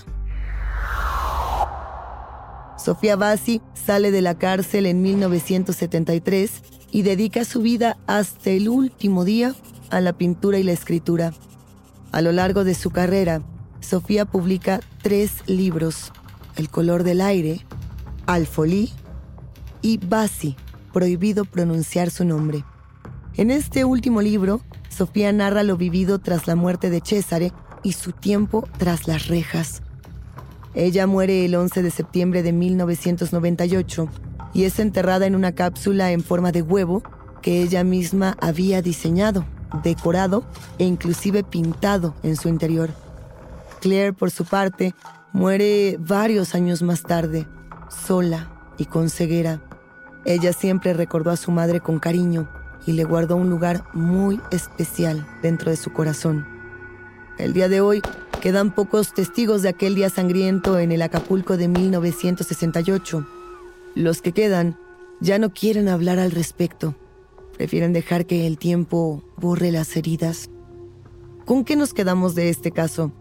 Sofía 2.79 3.17
Bassi 3.17 3.61
sale 3.75 4.13
de 4.13 4.23
la 4.23 4.39
cárcel 4.39 4.87
en 4.87 5.03
1973 5.03 6.63
y 6.93 7.03
dedica 7.03 7.45
su 7.45 7.63
vida 7.63 7.99
hasta 8.07 8.51
el 8.51 8.69
último 8.69 9.25
día 9.25 9.55
a 9.91 10.01
la 10.01 10.13
pintura 10.13 10.59
y 10.59 10.63
la 10.63 10.73
escritura. 10.73 11.35
A 12.13 12.23
lo 12.23 12.31
largo 12.31 12.63
de 12.63 12.75
su 12.75 12.91
carrera, 12.91 13.43
Sofía 13.81 14.25
publica 14.25 14.81
tres 15.03 15.43
libros, 15.47 16.13
El 16.57 16.71
color 16.71 17.03
del 17.03 17.21
aire, 17.21 17.67
Alfolí 18.27 18.93
y 19.83 19.99
Bassi, 19.99 20.57
prohibido 20.93 21.45
pronunciar 21.45 22.11
su 22.11 22.25
nombre. 22.25 22.65
En 23.37 23.51
este 23.51 23.85
último 23.85 24.23
libro, 24.23 24.61
Sofía 24.95 25.33
narra 25.33 25.65
lo 25.65 25.77
vivido 25.77 26.21
tras 26.21 26.47
la 26.47 26.55
muerte 26.55 26.89
de 26.89 27.03
Césare 27.05 27.53
y 27.83 27.95
su 27.95 28.13
tiempo 28.13 28.69
tras 28.79 29.09
las 29.09 29.27
rejas. 29.27 29.83
Ella 30.73 31.09
muere 31.09 31.45
el 31.45 31.57
11 31.57 31.83
de 31.83 31.91
septiembre 31.91 32.45
de 32.45 32.53
1998 32.53 34.09
y 34.53 34.65
es 34.65 34.79
enterrada 34.79 35.27
en 35.27 35.35
una 35.35 35.51
cápsula 35.53 36.13
en 36.13 36.23
forma 36.23 36.53
de 36.53 36.63
huevo 36.63 37.03
que 37.43 37.61
ella 37.61 37.83
misma 37.83 38.37
había 38.41 38.83
diseñado, 38.83 39.45
decorado 39.83 40.45
e 40.79 40.85
inclusive 40.85 41.43
pintado 41.43 42.15
en 42.23 42.37
su 42.37 42.49
interior. 42.49 42.91
Claire, 43.81 44.13
por 44.13 44.31
su 44.31 44.45
parte, 44.45 44.95
muere 45.33 45.97
varios 45.99 46.55
años 46.55 46.83
más 46.83 47.03
tarde, 47.03 47.49
sola 47.89 48.49
y 48.79 48.85
con 48.85 49.11
ceguera. 49.11 49.61
Ella 50.25 50.53
siempre 50.53 50.95
recordó 50.95 51.33
a 51.33 51.37
su 51.37 51.51
madre 51.51 51.81
con 51.81 51.99
cariño 51.99 52.49
y 52.87 52.93
le 52.93 53.05
guardó 53.05 53.37
un 53.37 53.51
lugar 53.51 53.85
muy 53.93 54.41
especial 54.51 55.27
dentro 55.43 55.71
de 55.71 55.77
su 55.77 55.93
corazón. 55.93 56.47
El 57.39 57.53
día 57.53 57.69
de 57.69 57.81
hoy 57.81 58.03
quedan 58.41 58.75
pocos 58.75 59.15
testigos 59.15 59.63
de 59.63 59.71
aquel 59.71 59.95
día 59.95 60.11
sangriento 60.11 60.79
en 60.79 60.93
el 60.93 61.03
Acapulco 61.03 61.57
de 61.57 61.69
1968. 61.69 63.27
Los 63.95 64.23
que 64.23 64.33
quedan 64.33 64.79
ya 65.21 65.39
no 65.39 65.53
quieren 65.53 65.89
hablar 65.89 66.19
al 66.19 66.31
respecto. 66.31 66.95
Prefieren 67.57 67.93
dejar 67.93 68.27
que 68.27 68.47
el 68.47 68.59
tiempo 68.59 69.23
borre 69.37 69.73
las 69.73 69.97
heridas. 69.97 70.51
¿Con 71.45 71.65
qué 71.65 71.77
nos 71.77 71.95
quedamos 71.95 72.35
de 72.35 72.49
este 72.49 72.71
caso? 72.71 73.13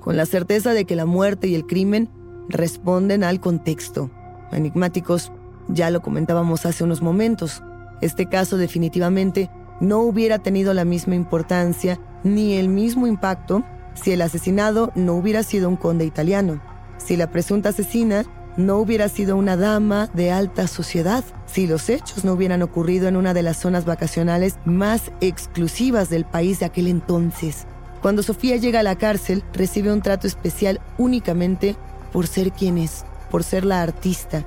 Con 0.00 0.16
la 0.16 0.26
certeza 0.26 0.72
de 0.72 0.84
que 0.84 0.96
la 0.96 1.06
muerte 1.06 1.48
y 1.48 1.54
el 1.54 1.66
crimen 1.66 2.10
responden 2.48 3.24
al 3.24 3.40
contexto. 3.40 4.10
Enigmáticos, 4.52 5.32
ya 5.68 5.90
lo 5.90 6.02
comentábamos 6.02 6.66
hace 6.66 6.84
unos 6.84 7.02
momentos. 7.02 7.62
Este 8.00 8.26
caso 8.26 8.56
definitivamente 8.56 9.50
no 9.80 10.00
hubiera 10.00 10.38
tenido 10.38 10.74
la 10.74 10.84
misma 10.84 11.14
importancia 11.14 11.98
ni 12.22 12.54
el 12.54 12.68
mismo 12.68 13.06
impacto 13.06 13.64
si 13.94 14.12
el 14.12 14.22
asesinado 14.22 14.92
no 14.94 15.14
hubiera 15.14 15.42
sido 15.42 15.68
un 15.68 15.76
conde 15.76 16.04
italiano, 16.04 16.60
si 16.98 17.16
la 17.16 17.30
presunta 17.30 17.70
asesina 17.70 18.24
no 18.56 18.78
hubiera 18.78 19.08
sido 19.08 19.36
una 19.36 19.56
dama 19.56 20.08
de 20.14 20.30
alta 20.30 20.66
sociedad, 20.68 21.24
si 21.46 21.66
los 21.66 21.88
hechos 21.88 22.24
no 22.24 22.32
hubieran 22.32 22.62
ocurrido 22.62 23.08
en 23.08 23.16
una 23.16 23.34
de 23.34 23.42
las 23.42 23.56
zonas 23.56 23.84
vacacionales 23.84 24.56
más 24.64 25.10
exclusivas 25.20 26.08
del 26.08 26.24
país 26.24 26.60
de 26.60 26.66
aquel 26.66 26.86
entonces. 26.86 27.66
Cuando 28.00 28.22
Sofía 28.22 28.56
llega 28.56 28.80
a 28.80 28.84
la 28.84 28.96
cárcel, 28.96 29.42
recibe 29.52 29.92
un 29.92 30.02
trato 30.02 30.26
especial 30.26 30.80
únicamente 30.98 31.74
por 32.12 32.26
ser 32.26 32.52
quien 32.52 32.78
es, 32.78 33.04
por 33.30 33.42
ser 33.42 33.64
la 33.64 33.82
artista. 33.82 34.44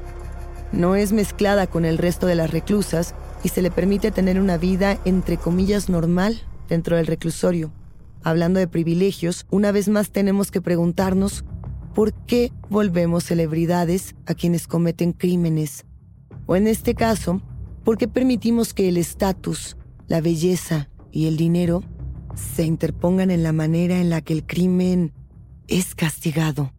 No 0.72 0.96
es 0.96 1.12
mezclada 1.12 1.68
con 1.68 1.84
el 1.84 1.98
resto 1.98 2.28
de 2.28 2.36
las 2.36 2.52
reclusas 2.52 3.14
y 3.44 3.50
se 3.50 3.62
le 3.62 3.72
permite 3.72 4.12
tener 4.12 4.40
una 4.40 4.58
vida 4.58 5.00
entre 5.06 5.38
comillas 5.38 5.90
normal 5.90 6.42
dentro 6.68 6.96
del 6.96 7.08
reclusorio. 7.08 7.72
Hablando 8.24 8.60
de 8.60 8.68
privilegios, 8.68 9.46
una 9.50 9.72
vez 9.72 9.88
más 9.88 10.12
tenemos 10.12 10.52
que 10.52 10.62
preguntarnos 10.62 11.46
por 11.94 12.14
qué 12.14 12.52
volvemos 12.70 13.24
celebridades 13.24 14.16
a 14.26 14.34
quienes 14.34 14.68
cometen 14.68 15.14
crímenes. 15.14 15.86
O 16.46 16.56
en 16.56 16.68
este 16.68 16.94
caso, 16.94 17.42
por 17.84 17.98
qué 17.98 18.08
permitimos 18.08 18.74
que 18.74 18.90
el 18.90 18.98
estatus, 18.98 19.78
la 20.08 20.22
belleza 20.22 20.90
y 21.12 21.28
el 21.28 21.38
dinero 21.38 21.84
se 22.36 22.66
interpongan 22.66 23.32
en 23.32 23.44
la 23.44 23.52
manera 23.52 24.00
en 24.00 24.10
la 24.10 24.22
que 24.22 24.34
el 24.34 24.46
crimen 24.46 25.14
es 25.68 25.96
castigado. 25.96 26.72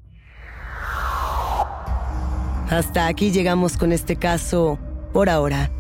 Hasta 2.71 3.07
aquí 3.07 3.31
llegamos 3.31 3.77
con 3.77 3.93
este 3.93 4.17
caso 4.17 4.79
por 5.13 5.29
ahora. 5.31 5.73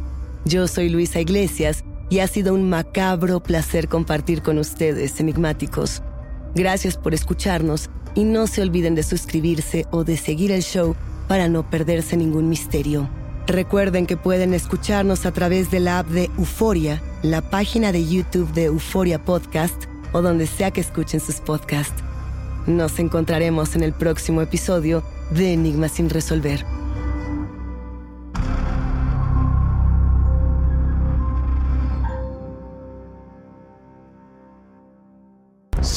Yo 0.48 0.66
soy 0.66 0.88
Luisa 0.88 1.20
Iglesias 1.20 1.84
y 2.08 2.20
ha 2.20 2.26
sido 2.26 2.54
un 2.54 2.70
macabro 2.70 3.42
placer 3.42 3.86
compartir 3.86 4.40
con 4.40 4.56
ustedes, 4.56 5.20
enigmáticos. 5.20 6.02
Gracias 6.54 6.96
por 6.96 7.12
escucharnos 7.12 7.90
y 8.14 8.24
no 8.24 8.46
se 8.46 8.62
olviden 8.62 8.94
de 8.94 9.02
suscribirse 9.02 9.84
o 9.90 10.04
de 10.04 10.16
seguir 10.16 10.50
el 10.50 10.62
show 10.62 10.96
para 11.28 11.48
no 11.48 11.68
perderse 11.68 12.16
ningún 12.16 12.48
misterio. 12.48 13.10
Recuerden 13.46 14.06
que 14.06 14.16
pueden 14.16 14.54
escucharnos 14.54 15.26
a 15.26 15.32
través 15.32 15.70
de 15.70 15.80
la 15.80 15.98
app 15.98 16.08
de 16.08 16.30
Euforia, 16.38 17.02
la 17.22 17.42
página 17.42 17.92
de 17.92 18.06
YouTube 18.06 18.50
de 18.54 18.64
Euforia 18.64 19.22
Podcast 19.22 19.84
o 20.12 20.22
donde 20.22 20.46
sea 20.46 20.70
que 20.70 20.80
escuchen 20.80 21.20
sus 21.20 21.40
podcasts. 21.40 22.02
Nos 22.66 22.98
encontraremos 22.98 23.76
en 23.76 23.82
el 23.82 23.92
próximo 23.92 24.40
episodio 24.40 25.02
de 25.30 25.52
Enigmas 25.52 25.92
sin 25.92 26.08
resolver. 26.08 26.77